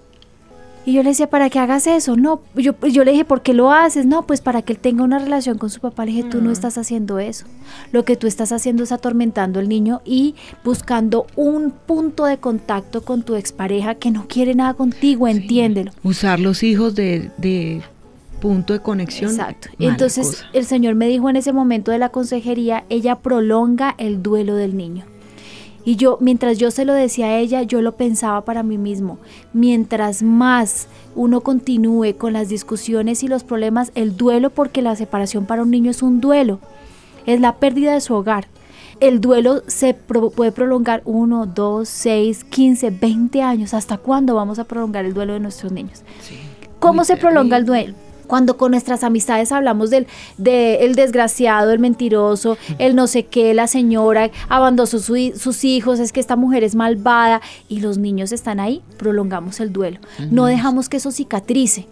[0.84, 2.16] Y yo le decía, ¿para qué hagas eso?
[2.16, 4.04] No, yo, yo le dije, ¿por qué lo haces?
[4.04, 6.04] No, pues para que él tenga una relación con su papá.
[6.04, 6.52] Le dije, tú no mm.
[6.52, 7.46] estás haciendo eso.
[7.92, 13.02] Lo que tú estás haciendo es atormentando al niño y buscando un punto de contacto
[13.02, 15.92] con tu expareja que no quiere nada contigo, entiéndelo.
[16.02, 17.82] Usar los hijos de, de
[18.40, 19.30] punto de conexión.
[19.30, 19.68] Exacto.
[19.78, 24.56] Entonces el Señor me dijo en ese momento de la consejería, ella prolonga el duelo
[24.56, 25.04] del niño.
[25.84, 29.18] Y yo, mientras yo se lo decía a ella, yo lo pensaba para mí mismo.
[29.52, 35.44] Mientras más uno continúe con las discusiones y los problemas, el duelo, porque la separación
[35.46, 36.60] para un niño es un duelo,
[37.26, 38.46] es la pérdida de su hogar.
[39.00, 43.74] El duelo se puede prolongar 1, 2, 6, 15, 20 años.
[43.74, 46.02] ¿Hasta cuándo vamos a prolongar el duelo de nuestros niños?
[46.78, 47.94] ¿Cómo se prolonga el duelo?
[48.32, 50.06] Cuando con nuestras amistades hablamos del
[50.38, 56.12] de el desgraciado, el mentiroso, el no sé qué, la señora abandonó sus hijos, es
[56.12, 60.00] que esta mujer es malvada y los niños están ahí, prolongamos el duelo.
[60.30, 61.86] No dejamos que eso cicatrice.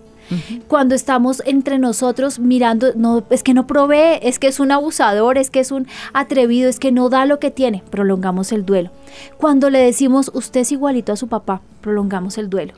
[0.68, 5.38] Cuando estamos entre nosotros mirando, no, es que no provee, es que es un abusador,
[5.38, 8.90] es que es un atrevido, es que no da lo que tiene, prolongamos el duelo.
[9.36, 12.74] Cuando le decimos, usted es igualito a su papá, prolongamos el duelo.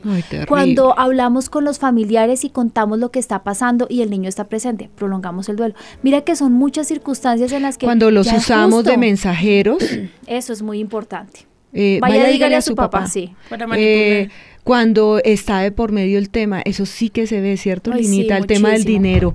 [0.47, 4.45] Cuando hablamos con los familiares y contamos lo que está pasando y el niño está
[4.45, 5.75] presente, prolongamos el duelo.
[6.01, 7.85] Mira que son muchas circunstancias en las que...
[7.85, 9.83] Cuando los usamos de mensajeros.
[10.27, 11.45] Eso es muy importante.
[11.73, 13.33] Eh, vaya, dígale, a su papá, sí.
[13.49, 14.29] Para eh,
[14.63, 18.37] cuando está de por medio el tema, eso sí que se ve, ¿cierto, Linita?
[18.37, 19.33] el tema del dinero.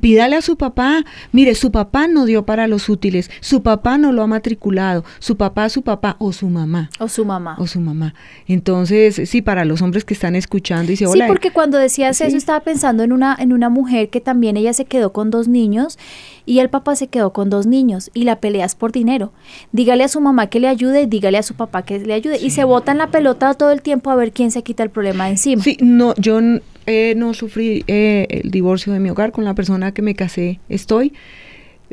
[0.00, 4.12] Pídale a su papá, mire, su papá no dio para los útiles, su papá no
[4.12, 6.90] lo ha matriculado, su papá, su papá o su mamá.
[6.98, 7.56] O su mamá.
[7.58, 8.14] O su mamá.
[8.46, 12.36] Entonces, sí, para los hombres que están escuchando y se Sí, porque cuando decías eso
[12.36, 15.98] estaba pensando en una, en una mujer que también ella se quedó con dos niños
[16.46, 19.32] y el papá se quedó con dos niños y la peleas por dinero.
[19.72, 22.50] Dígale a su mamá que le ayude, dígale a su papá que le ayude y
[22.50, 25.24] se botan la pelota todo el tiempo a ver quién se se quita el problema
[25.24, 25.62] de encima.
[25.62, 26.40] Sí, no, yo
[26.86, 30.60] eh, no sufrí eh, el divorcio de mi hogar con la persona que me casé,
[30.68, 31.12] estoy,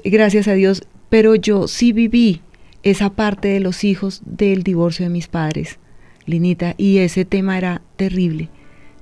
[0.04, 2.42] gracias a Dios, pero yo sí viví
[2.84, 5.80] esa parte de los hijos del divorcio de mis padres,
[6.26, 8.50] Linita, y ese tema era terrible,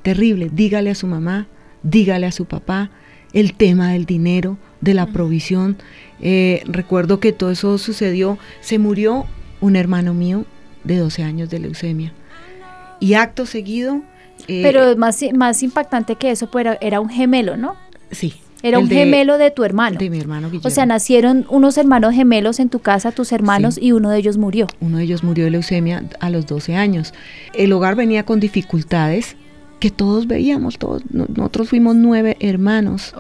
[0.01, 0.49] terrible.
[0.51, 1.47] Dígale a su mamá,
[1.83, 2.91] dígale a su papá,
[3.33, 5.78] el tema del dinero, de la provisión.
[6.21, 9.25] Eh, recuerdo que todo eso sucedió, se murió
[9.61, 10.45] un hermano mío
[10.84, 12.13] de 12 años de leucemia.
[12.99, 14.01] Y acto seguido...
[14.47, 17.75] Eh, Pero más, más impactante que eso, pues era, un gemelo, ¿no?
[18.11, 18.36] Sí.
[18.61, 19.97] Era un gemelo de tu hermano.
[19.97, 20.67] De mi hermano Guillermo.
[20.67, 24.38] O sea, nacieron unos hermanos gemelos en tu casa, tus hermanos, y uno de ellos
[24.38, 24.67] murió.
[24.80, 27.13] Uno de ellos murió de leucemia a los 12 años.
[27.53, 29.36] El hogar venía con dificultades
[29.80, 31.03] que todos veíamos, todos.
[31.11, 33.13] Nosotros fuimos nueve hermanos.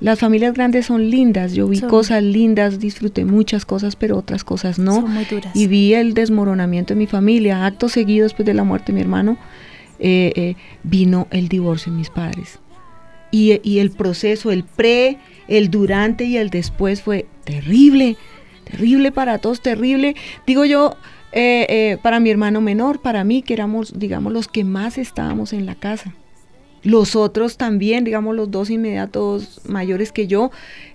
[0.00, 4.78] Las familias grandes son lindas, yo vi cosas lindas, disfruté muchas cosas, pero otras cosas
[4.78, 4.96] no.
[4.96, 5.54] Son muy duras.
[5.54, 7.64] Y vi el desmoronamiento de mi familia.
[7.64, 9.38] Acto seguido, después de la muerte de mi hermano,
[9.98, 12.58] eh, eh, vino el divorcio de mis padres.
[13.30, 15.18] Y, y, el proceso, el pre,
[15.48, 18.16] el durante y el después fue terrible,
[18.64, 20.14] terrible para todos, terrible.
[20.46, 20.96] Digo yo,
[21.32, 25.66] eh, para mi hermano menor, para mí, que éramos, digamos, los que más estábamos en
[25.66, 26.14] la casa.
[26.84, 30.50] Los otros también, digamos, los dos inmediatos mayores que yo,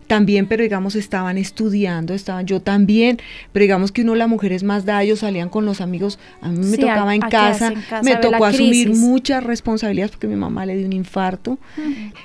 [0.10, 3.20] también, pero digamos, estaban estudiando, estaban yo también,
[3.54, 6.66] pero digamos que uno, las mujeres más da, ellos salían con los amigos, a mí
[6.66, 7.74] me tocaba en, casa,
[8.04, 11.60] me tocó asumir muchas responsabilidades porque mi mamá le dio un infarto,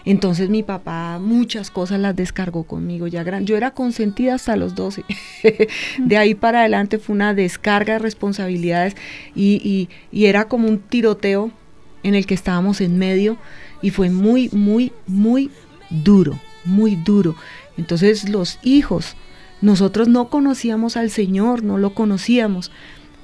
[0.06, 4.74] entonces mi papá muchas cosas las descargó conmigo, ya gran, yo era consentida hasta los
[4.74, 5.04] 12,
[5.98, 8.96] de ahí para adelante fue una descarga de responsabilidades
[9.36, 11.50] y, y, y era como un tiroteo
[12.04, 13.36] en el que estábamos en medio
[13.82, 15.50] y fue muy, muy, muy
[15.90, 17.34] duro, muy duro.
[17.76, 19.16] Entonces los hijos,
[19.60, 22.70] nosotros no conocíamos al Señor, no lo conocíamos.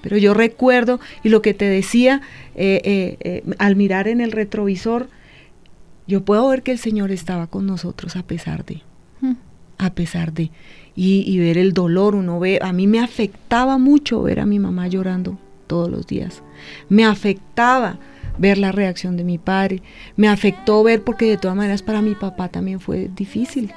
[0.02, 2.22] Pero yo recuerdo, y lo que te decía,
[2.54, 5.08] eh, eh, eh, al mirar en el retrovisor,
[6.06, 8.82] yo puedo ver que el Señor estaba con nosotros a pesar de,
[9.20, 9.34] mm.
[9.76, 10.50] a pesar de,
[10.96, 14.58] y, y, ver el dolor, uno ve, a mí me afectaba mucho ver a mi
[14.58, 16.42] mamá llorando todos los días,
[16.88, 17.98] me afectaba
[18.38, 19.82] ver la reacción de mi padre.
[20.16, 23.72] Me afectó ver porque de todas maneras para mi papá también fue difícil.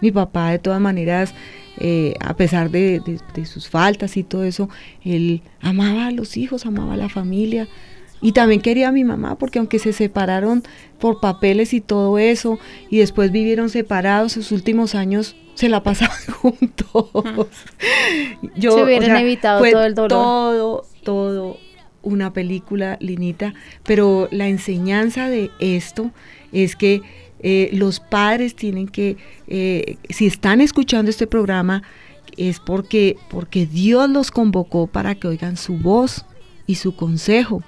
[0.00, 1.34] Mi papá de todas maneras,
[1.78, 3.02] eh, a pesar de,
[3.44, 4.68] sus faltas y todo eso,
[5.04, 7.68] él amaba a los hijos, amaba a la familia.
[8.22, 10.62] Y también quería a mi mamá, porque aunque se separaron
[10.98, 12.58] por papeles y todo eso,
[12.90, 17.10] y después vivieron separados, sus últimos años se la pasaban juntos.
[18.56, 20.08] Yo, se hubieran evitado todo el dolor.
[20.10, 21.56] Todo, todo
[22.02, 26.10] una película, Linita, pero la enseñanza de esto
[26.52, 27.02] es que
[27.40, 29.16] eh, los padres tienen que,
[29.48, 31.82] eh, si están escuchando este programa,
[32.36, 36.24] es porque, porque Dios los convocó para que oigan su voz
[36.66, 37.62] y su consejo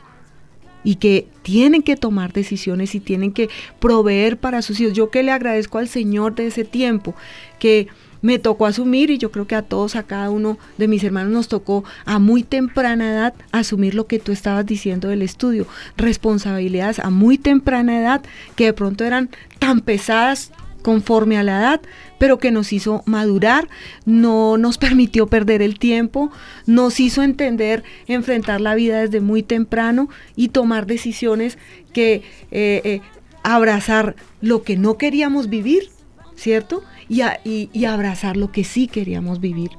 [0.85, 3.49] y que tienen que tomar decisiones y tienen que
[3.81, 4.95] proveer para sus hijos.
[4.95, 7.15] Yo que le agradezco al Señor de ese tiempo,
[7.59, 7.89] que
[8.23, 11.33] me tocó asumir y yo creo que a todos, a cada uno de mis hermanos
[11.33, 15.67] nos tocó a muy temprana edad asumir lo que tú estabas diciendo del estudio,
[15.97, 18.23] responsabilidades a muy temprana edad
[18.57, 20.53] que de pronto eran tan pesadas
[20.83, 21.81] conforme a la edad,
[22.19, 23.69] pero que nos hizo madurar,
[24.05, 26.31] no nos permitió perder el tiempo,
[26.67, 31.57] nos hizo entender, enfrentar la vida desde muy temprano y tomar decisiones
[31.93, 33.01] que eh, eh,
[33.43, 35.89] abrazar lo que no queríamos vivir,
[36.37, 36.83] ¿cierto?
[37.09, 39.71] y, abrazar lo que sí queríamos vivir,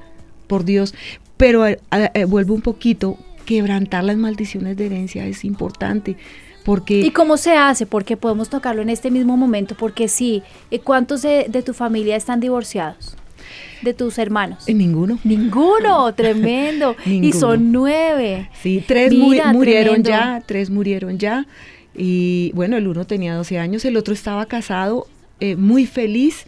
[0.48, 0.94] por Dios.
[1.38, 6.16] Pero eh, eh, vuelvo un poquito, quebrantar las maldiciones de herencia es importante.
[6.64, 7.86] Porque ¿Y cómo se hace?
[7.86, 12.40] Porque podemos tocarlo en este mismo momento, porque sí, eh, ¿cuántos de, tu familia están
[12.40, 13.16] divorciados?
[13.82, 14.64] de tus hermanos?
[14.70, 15.20] Ninguno.
[15.26, 16.96] Ninguno, tremendo.
[17.06, 18.50] Y son nueve.
[18.62, 21.46] Sí, tres murieron ya, tres murieron ya.
[21.94, 25.08] Y bueno, el uno tenía 12 años, el otro estaba casado,
[25.58, 26.46] muy feliz,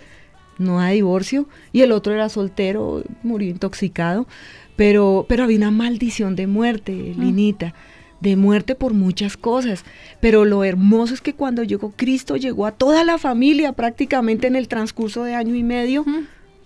[0.57, 4.27] no hay divorcio, y el otro era soltero, murió intoxicado,
[4.75, 7.73] pero, pero había una maldición de muerte, Linita,
[8.19, 9.83] de muerte por muchas cosas,
[10.19, 14.55] pero lo hermoso es que cuando llegó Cristo llegó a toda la familia prácticamente en
[14.55, 16.05] el transcurso de año y medio.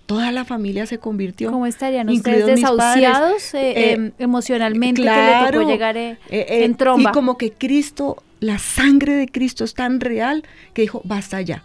[0.06, 1.52] Toda la familia se convirtió.
[1.52, 6.74] ¿Cómo estarían ustedes desahuciados eh, eh, em, emocionalmente claro, que le tocó llegar eh, en
[6.74, 7.10] tromba?
[7.10, 10.42] Y como que Cristo, la sangre de Cristo es tan real
[10.74, 11.62] que dijo, basta ya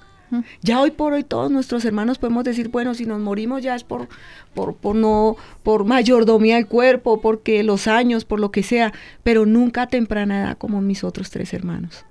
[0.61, 3.83] ya hoy por hoy todos nuestros hermanos podemos decir, bueno, si nos morimos ya es
[3.83, 4.07] por,
[4.53, 9.45] por, por no, por mayordomía del cuerpo, porque los años, por lo que sea, pero
[9.45, 12.05] nunca a temprana edad como mis otros tres hermanos.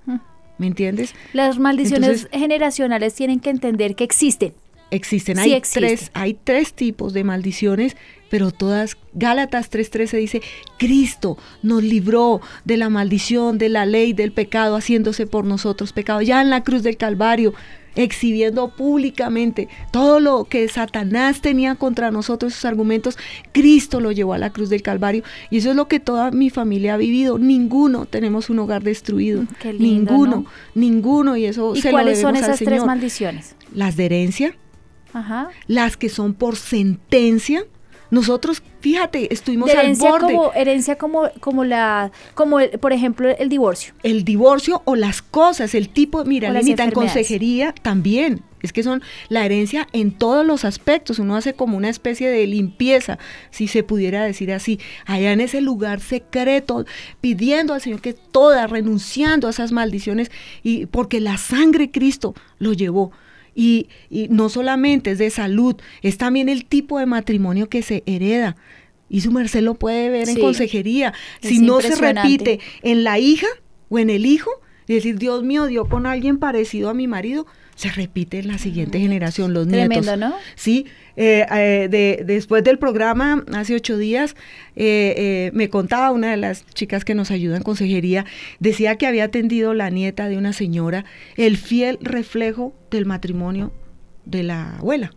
[0.57, 1.13] ¿Me entiendes?
[1.33, 4.53] Las maldiciones generacionales tienen que entender que existen.
[4.89, 5.35] existen.
[5.35, 5.83] Sí hay, existen.
[5.83, 7.97] Tres, hay tres tipos de maldiciones,
[8.29, 10.41] pero todas, Gálatas 3.13 dice,
[10.77, 16.21] Cristo nos libró de la maldición, de la ley, del pecado, haciéndose por nosotros pecado,
[16.21, 17.53] ya en la cruz del Calvario,
[17.95, 23.17] exhibiendo públicamente todo lo que Satanás tenía contra nosotros, sus argumentos,
[23.51, 25.23] Cristo lo llevó a la cruz del Calvario.
[25.49, 27.37] Y eso es lo que toda mi familia ha vivido.
[27.37, 29.43] Ninguno tenemos un hogar destruido.
[29.43, 30.45] Mm, lindo, ninguno, ¿no?
[30.75, 31.37] ninguno.
[31.37, 33.55] Y eso ¿Y se cuáles lo son debemos al esas tres maldiciones?
[33.73, 34.55] Las de herencia,
[35.13, 35.49] Ajá.
[35.67, 37.65] las que son por sentencia.
[38.15, 40.33] Nosotros, fíjate, estuvimos De al borde.
[40.33, 43.93] como herencia como como la como el- por ejemplo el divorcio.
[44.03, 48.41] el divorcio o las cosas, el tipo, mira, Lenita, en consejería también.
[48.61, 51.19] Es que son la herencia en todos los aspectos.
[51.19, 53.19] Uno hace como una especie de limpieza,
[53.51, 56.85] si se pudiera decir así, allá en ese lugar secreto,
[57.21, 60.31] pidiendo al Señor que toda, renunciando a esas maldiciones,
[60.63, 63.11] y porque la sangre de Cristo lo llevó.
[63.55, 68.03] Y, y no solamente es de salud, es también el tipo de matrimonio que se
[68.05, 68.57] hereda.
[69.09, 71.13] Y su merced lo puede ver en consejería.
[71.41, 73.47] Es Si no se repite en la hija
[73.89, 74.51] o en el hijo,
[74.87, 78.57] y decir, Dios mío, dio con alguien parecido a mi marido, se repite en la
[78.57, 80.17] siguiente generación, los Tremendo, nietos.
[80.17, 80.35] ¿no?
[80.55, 80.85] Sí,
[81.17, 84.35] eh, eh, de- después del programa, hace ocho días,
[84.75, 88.25] eh, eh, me contaba una de las chicas que nos ayuda en consejería,
[88.59, 91.05] decía que había atendido la nieta de una señora,
[91.37, 93.71] el fiel reflejo del matrimonio
[94.25, 95.11] de la abuela.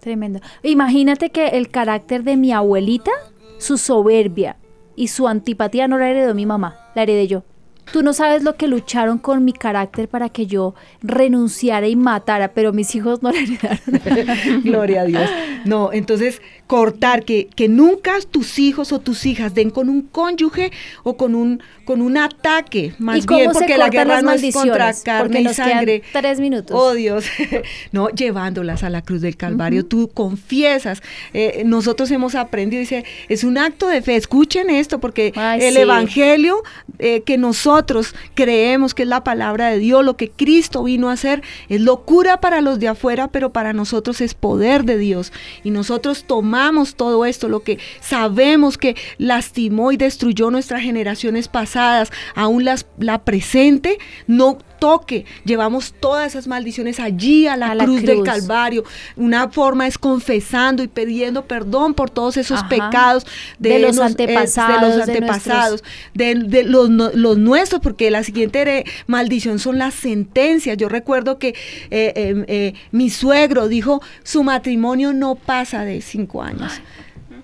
[0.00, 0.40] Tremendo.
[0.62, 3.10] Imagínate que el carácter de mi abuelita,
[3.58, 4.56] su soberbia
[4.96, 7.44] y su antipatía no la heredó mi mamá, la heredé yo.
[7.90, 12.52] Tú no sabes lo que lucharon con mi carácter para que yo renunciara y matara,
[12.54, 14.62] pero mis hijos no la heredaron.
[14.62, 15.30] Gloria a Dios.
[15.64, 16.40] No, entonces
[16.72, 21.34] cortar que, que nunca tus hijos o tus hijas den con un cónyuge o con
[21.34, 25.42] un con un ataque, más ¿Y cómo bien porque la guerra no es contra carne
[25.42, 26.02] y sangre.
[26.12, 26.74] tres minutos.
[26.78, 27.26] Oh Dios,
[27.92, 31.02] no, llevándolas a la cruz del Calvario, tú confiesas.
[31.34, 34.16] Eh, nosotros hemos aprendido, dice, es un acto de fe.
[34.16, 35.80] Escuchen esto, porque Ay, el sí.
[35.80, 36.62] Evangelio
[37.00, 41.14] eh, que nosotros creemos que es la palabra de Dios, lo que Cristo vino a
[41.14, 45.32] hacer, es locura para los de afuera, pero para nosotros es poder de Dios.
[45.64, 46.61] Y nosotros tomamos
[46.94, 53.24] todo esto, lo que sabemos que lastimó y destruyó nuestras generaciones pasadas, aún las, la
[53.24, 55.24] presente, no toque.
[55.44, 58.24] Llevamos todas esas maldiciones allí a la, A la cruz, del.
[58.24, 58.82] Calvario.
[59.14, 62.68] Una forma es confesando y pidiendo perdón por todos esos Ajá.
[62.68, 63.24] pecados
[63.60, 68.24] De los antepasados, de los de antepasados, de, de los, no- los nuestros, porque la
[68.24, 70.76] siguiente maldición son las sentencias.
[70.76, 76.42] Yo recuerdo que eh, eh, eh, mi suegro dijo, su matrimonio no pasa de cinco
[76.42, 76.72] años.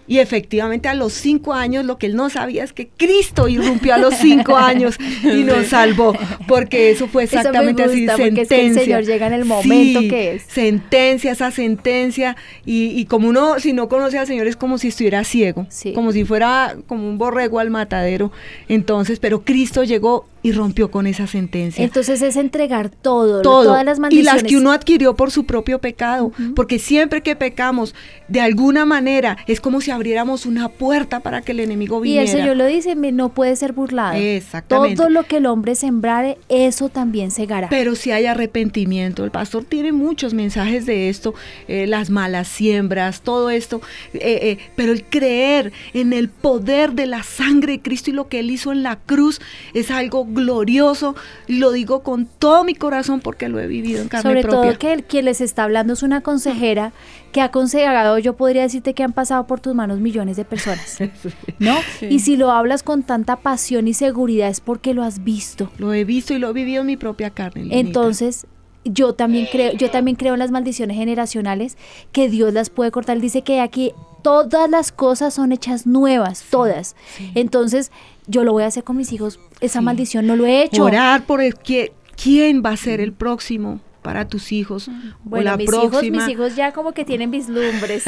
[0.08, 3.94] Y efectivamente a los cinco años lo que él no sabía es que Cristo irrumpió
[3.94, 6.14] a los cinco años y nos salvó,
[6.48, 8.82] porque eso fue Eso me exactamente así, gusta, porque es que el sentencia.
[8.96, 10.42] Señor llega en el momento Sí, que es.
[10.48, 14.88] Sentencia, esa sentencia, y, y como uno, si no conoce al Señor, es como si
[14.88, 15.92] estuviera ciego, Sí.
[15.92, 18.32] como si fuera como un borrego al matadero.
[18.68, 23.84] Entonces, pero Cristo llegó y rompió con esa sentencia Entonces es entregar todo, todo todas
[23.84, 24.42] las y maldiciones.
[24.42, 27.94] las que uno adquirió por su propio pecado, porque siempre que pecamos,
[28.28, 32.22] de alguna manera es como si abriéramos una puerta para que el enemigo Y viniera.
[32.22, 34.16] el Señor lo dice, no puede ser burlado.
[34.16, 34.96] Exactamente.
[34.96, 37.68] Todo lo que el hombre sembrare, eso también segará.
[37.68, 41.34] Pero si hay arrepentimiento, el pastor tiene muchos mensajes de esto,
[41.66, 43.80] eh, las malas siembras, todo esto,
[44.14, 48.28] eh, eh, pero el creer en el poder de la sangre de Cristo y lo
[48.28, 49.40] que Él hizo en la cruz
[49.74, 51.14] es algo glorioso,
[51.46, 54.70] lo digo con todo mi corazón porque lo he vivido en carne Sobre propia.
[54.70, 56.92] todo que el, quien les está hablando es una consejera
[57.32, 60.98] que ha aconsejado, yo podría decirte que han pasado por tus manos millones de personas,
[61.58, 61.76] ¿no?
[61.98, 62.06] Sí.
[62.06, 65.70] Y si lo hablas con tanta pasión y seguridad es porque lo has visto.
[65.78, 67.68] Lo he visto y lo he vivido en mi propia carne.
[67.70, 68.46] Entonces,
[68.84, 71.76] yo también creo, yo también creo en las maldiciones generacionales
[72.12, 73.16] que Dios las puede cortar.
[73.16, 76.96] Él dice que aquí todas las cosas son hechas nuevas, todas.
[77.34, 77.90] Entonces,
[78.28, 79.40] yo lo voy a hacer con mis hijos.
[79.60, 79.84] Esa Sí.
[79.84, 80.84] maldición no lo he hecho.
[80.84, 84.92] Orar por el que, quién va a ser el próximo para tus hijos o
[85.24, 88.04] Bueno, la mis hijos, mis hijos ya como que tienen vislumbres.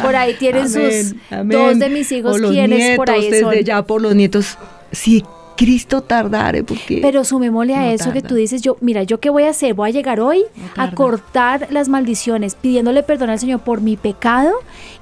[0.00, 3.50] Por ahí tienen sus Amén, dos de mis hijos quienes por ahí son.
[3.50, 4.56] desde ya por los nietos.
[4.92, 5.24] Si
[5.56, 9.30] Cristo tardare, porque Pero sumémosle a No eso que tú dices, yo, mira, yo qué
[9.30, 10.42] voy a hacer, voy a llegar hoy
[10.76, 14.52] No a cortar las maldiciones, pidiéndole perdón al Señor por mi pecado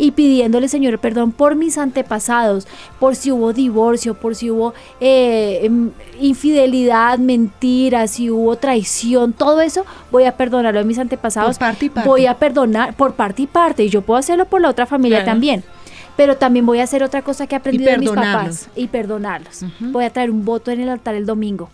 [0.02, 2.66] y pidiéndole, Señor, perdón por mis antepasados,
[2.98, 9.60] por si hubo divorcio, por si hubo eh, em, infidelidad, mentiras, si hubo traición, todo
[9.60, 11.56] eso, voy a perdonarlo a mis antepasados.
[11.56, 12.08] Por parte y parte.
[12.08, 15.18] Voy a perdonar por parte y parte, y yo puedo hacerlo por la otra familia
[15.18, 15.30] Claro.
[15.34, 15.62] también.
[16.16, 19.64] Pero también voy a hacer otra cosa que he aprendido de mis papás y perdonarlos.
[19.78, 21.70] Voy a traer un voto en el altar el domingo.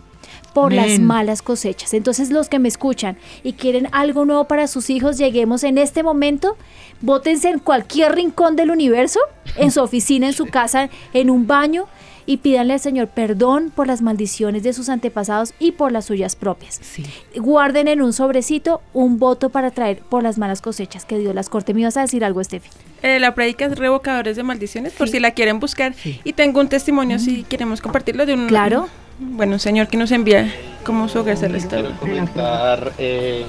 [0.61, 1.95] Por las malas cosechas.
[1.95, 6.03] Entonces los que me escuchan y quieren algo nuevo para sus hijos, lleguemos en este
[6.03, 6.57] momento,
[7.01, 9.21] bótense en cualquier rincón del universo,
[9.57, 11.87] en su oficina, en su casa, en un baño
[12.27, 16.35] y pídanle al Señor perdón por las maldiciones de sus antepasados y por las suyas
[16.35, 16.81] propias.
[16.83, 17.05] Sí.
[17.37, 21.49] Guarden en un sobrecito un voto para traer por las malas cosechas que Dios las
[21.49, 21.73] corte.
[21.73, 22.69] ¿Me ibas a decir algo, Estefi?
[23.03, 25.95] Eh, la prédica es Revocadores de Maldiciones, por si la quieren buscar.
[26.25, 28.89] Y tengo un testimonio, si queremos compartirlo, de un, Claro.
[29.19, 30.53] Bueno, señor que nos envía
[30.85, 31.83] como su hogar celestial.
[31.83, 33.45] Quiero comentar, eh,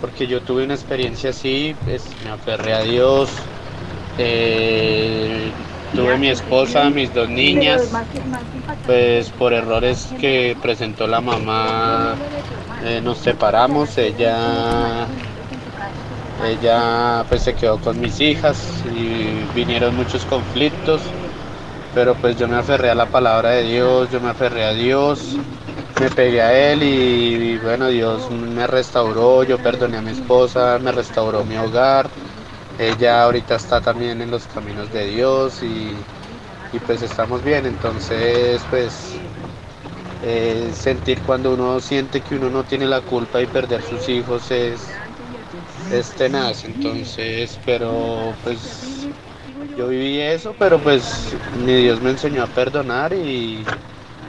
[0.00, 3.30] porque yo tuve una experiencia así, pues me aferré a Dios,
[4.18, 5.50] eh,
[5.94, 7.90] tuve mi esposa, mis dos niñas,
[8.86, 12.14] pues por errores que presentó la mamá
[12.84, 15.06] eh, nos separamos, ella,
[16.46, 21.00] ella pues se quedó con mis hijas y vinieron muchos conflictos,
[21.92, 25.42] pero pues yo me aferré a la palabra de Dios, yo me aferré a Dios,
[25.96, 30.92] me pegué a él y, bueno, Dios me restauró, yo perdoné a mi esposa, me
[30.92, 32.12] restauró mi hogar,
[32.76, 36.08] ella ahorita está también en los caminos de Dios y,
[36.70, 39.24] y pues estamos bien, entonces pues
[40.20, 44.50] eh, sentir cuando uno siente que uno no tiene la culpa y perder sus hijos
[44.50, 45.04] es,
[45.88, 48.89] es tenaz, entonces, pero pues
[49.76, 53.64] yo viví eso, pero pues mi Dios me enseñó a perdonar y,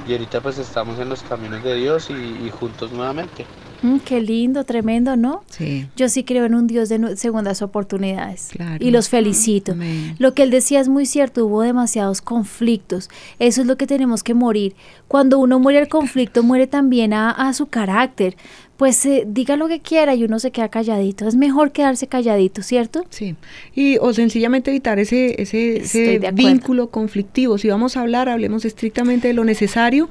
[0.08, 2.14] y ahorita pues estamos en los caminos de Dios y,
[2.46, 3.46] y juntos nuevamente.
[3.84, 5.44] Mm, qué lindo, tremendo, ¿no?
[5.50, 5.88] Sí.
[5.96, 8.50] Yo sí creo en un Dios de segundas oportunidades.
[8.52, 8.78] Claro.
[8.80, 9.72] Y los felicito.
[9.72, 10.16] Amén.
[10.20, 13.10] Lo que él decía es muy cierto, hubo demasiados conflictos.
[13.40, 14.76] Eso es lo que tenemos que morir.
[15.08, 18.38] Cuando uno muere al conflicto, muere también a, a su carácter.
[18.82, 21.28] Pues eh, diga lo que quiera y uno se queda calladito.
[21.28, 23.06] Es mejor quedarse calladito, ¿cierto?
[23.12, 23.36] Sí,
[23.76, 27.60] y o sencillamente evitar ese, ese, ese vínculo conflictivo.
[27.60, 30.10] Si vamos a hablar, hablemos estrictamente de lo necesario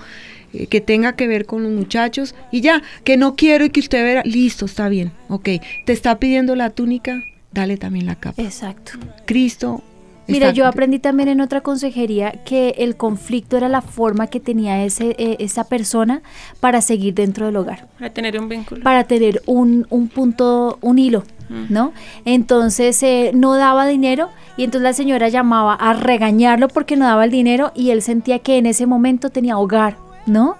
[0.52, 3.80] eh, que tenga que ver con los muchachos y ya, que no quiero y que
[3.80, 5.48] usted verá, listo, está bien, ok,
[5.84, 8.40] te está pidiendo la túnica, dale también la capa.
[8.40, 8.92] Exacto.
[9.26, 9.82] Cristo.
[10.30, 14.84] Mira, yo aprendí también en otra consejería que el conflicto era la forma que tenía
[14.84, 16.22] ese, eh, esa persona
[16.60, 17.88] para seguir dentro del hogar.
[17.98, 18.82] Para tener un vínculo.
[18.82, 21.24] para tener un, un punto, un hilo,
[21.68, 21.92] ¿no?
[22.24, 27.24] Entonces eh, no daba dinero y entonces la señora llamaba a regañarlo porque no daba
[27.24, 29.96] el dinero y él sentía que en ese momento tenía hogar.
[30.26, 30.56] ¿No?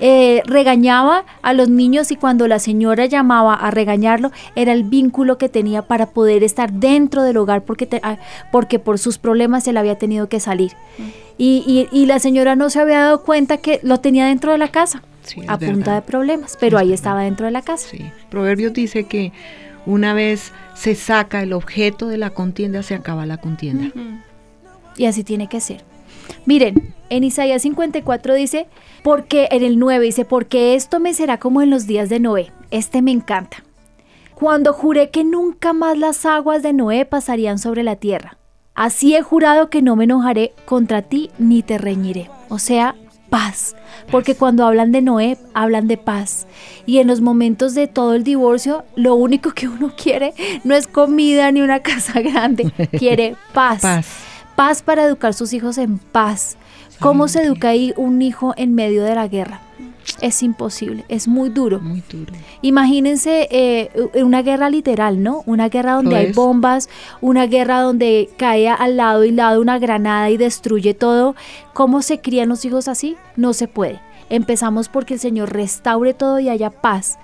[0.00, 5.36] Eh, regañaba a los niños y cuando la señora llamaba a regañarlo era el vínculo
[5.38, 8.16] que tenía para poder estar dentro del hogar porque, te- ah,
[8.50, 10.72] porque por sus problemas él había tenido que salir.
[11.38, 14.58] Y, y- y la señora no se había dado cuenta que lo tenía dentro de
[14.58, 17.88] la casa Sí, a punta de problemas, pero ahí estaba dentro de la casa.
[17.90, 18.10] Sí.
[18.30, 19.32] Proverbios dice que
[19.86, 23.92] una vez se saca el objeto de la contienda, se acaba la contienda.
[24.96, 25.84] Y así tiene que ser.
[26.46, 28.66] Miren, en Isaías 54 dice,
[29.02, 32.52] porque en el 9 dice, porque esto me será como en los días de Noé.
[32.70, 33.64] Este me encanta.
[34.34, 38.38] Cuando juré que nunca más las aguas de Noé pasarían sobre la tierra.
[38.74, 42.30] Así he jurado que no me enojaré contra ti ni te reñiré.
[42.48, 42.94] O sea,
[43.28, 43.76] paz.
[44.10, 46.46] Porque cuando hablan de Noé, hablan de paz.
[46.86, 50.86] Y en los momentos de todo el divorcio, lo único que uno quiere no es
[50.86, 52.72] comida ni una casa grande.
[52.98, 53.82] Quiere paz.
[53.82, 54.31] Paz.
[54.56, 56.56] Paz para educar sus hijos en paz.
[57.00, 59.60] ¿Cómo se educa ahí un hijo en medio de la guerra?
[60.20, 61.80] Es imposible, es muy duro.
[61.80, 62.32] Muy duro.
[62.60, 65.42] Imagínense eh, una guerra literal, ¿no?
[65.46, 66.88] Una guerra donde hay bombas,
[67.20, 71.34] una guerra donde cae al lado y lado una granada y destruye todo.
[71.72, 73.16] ¿Cómo se crían los hijos así?
[73.36, 74.00] No se puede.
[74.30, 77.18] Empezamos porque el Señor restaure todo y haya paz.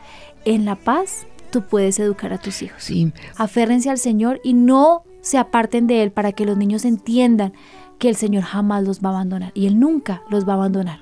[0.45, 2.83] En la paz tú puedes educar a tus hijos.
[2.83, 3.13] Sí.
[3.37, 7.53] Aférrense al Señor y no se aparten de Él para que los niños entiendan
[7.99, 11.01] que el Señor jamás los va a abandonar y Él nunca los va a abandonar.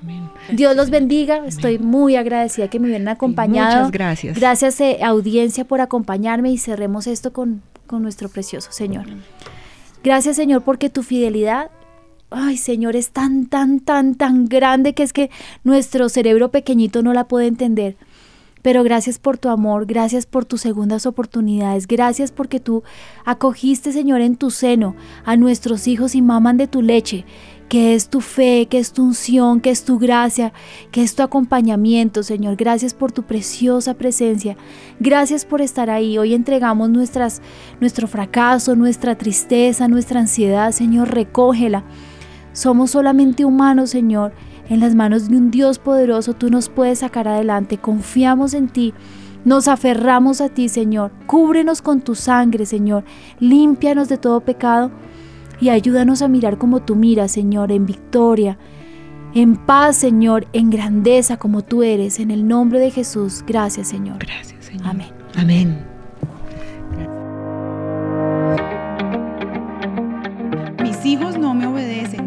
[0.51, 3.77] Dios los bendiga, estoy muy agradecida que me hubieran acompañado.
[3.77, 4.37] Muchas gracias.
[4.37, 9.05] Gracias eh, audiencia por acompañarme y cerremos esto con, con nuestro precioso Señor.
[10.03, 11.69] Gracias Señor porque tu fidelidad,
[12.31, 15.29] ay Señor, es tan, tan, tan, tan grande que es que
[15.63, 17.95] nuestro cerebro pequeñito no la puede entender.
[18.67, 22.83] Pero gracias por tu amor, gracias por tus segundas oportunidades, gracias porque tú
[23.23, 24.93] acogiste, Señor, en tu seno
[25.23, 27.23] a nuestros hijos y maman de tu leche,
[27.69, 30.51] que es tu fe, que es tu unción, que es tu gracia,
[30.91, 32.57] que es tu acompañamiento, Señor.
[32.57, 34.57] Gracias por tu preciosa presencia.
[34.99, 36.17] Gracias por estar ahí.
[36.17, 37.41] Hoy entregamos nuestras,
[37.79, 41.85] nuestro fracaso, nuestra tristeza, nuestra ansiedad, Señor, recógela.
[42.51, 44.33] Somos solamente humanos, Señor.
[44.69, 47.77] En las manos de un Dios poderoso tú nos puedes sacar adelante.
[47.77, 48.93] Confiamos en ti.
[49.45, 51.11] Nos aferramos a ti, Señor.
[51.25, 53.05] Cúbrenos con tu sangre, Señor.
[53.39, 54.91] Límpianos de todo pecado
[55.59, 58.57] y ayúdanos a mirar como tú miras, Señor, en victoria,
[59.33, 62.19] en paz, Señor, en grandeza como tú eres.
[62.19, 63.43] En el nombre de Jesús.
[63.47, 64.19] Gracias, Señor.
[64.19, 64.87] Gracias, Señor.
[64.87, 65.07] Amén.
[65.35, 65.85] Amén.
[70.83, 72.26] Mis hijos no me obedecen,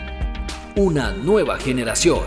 [0.77, 2.23] Una nueva generación.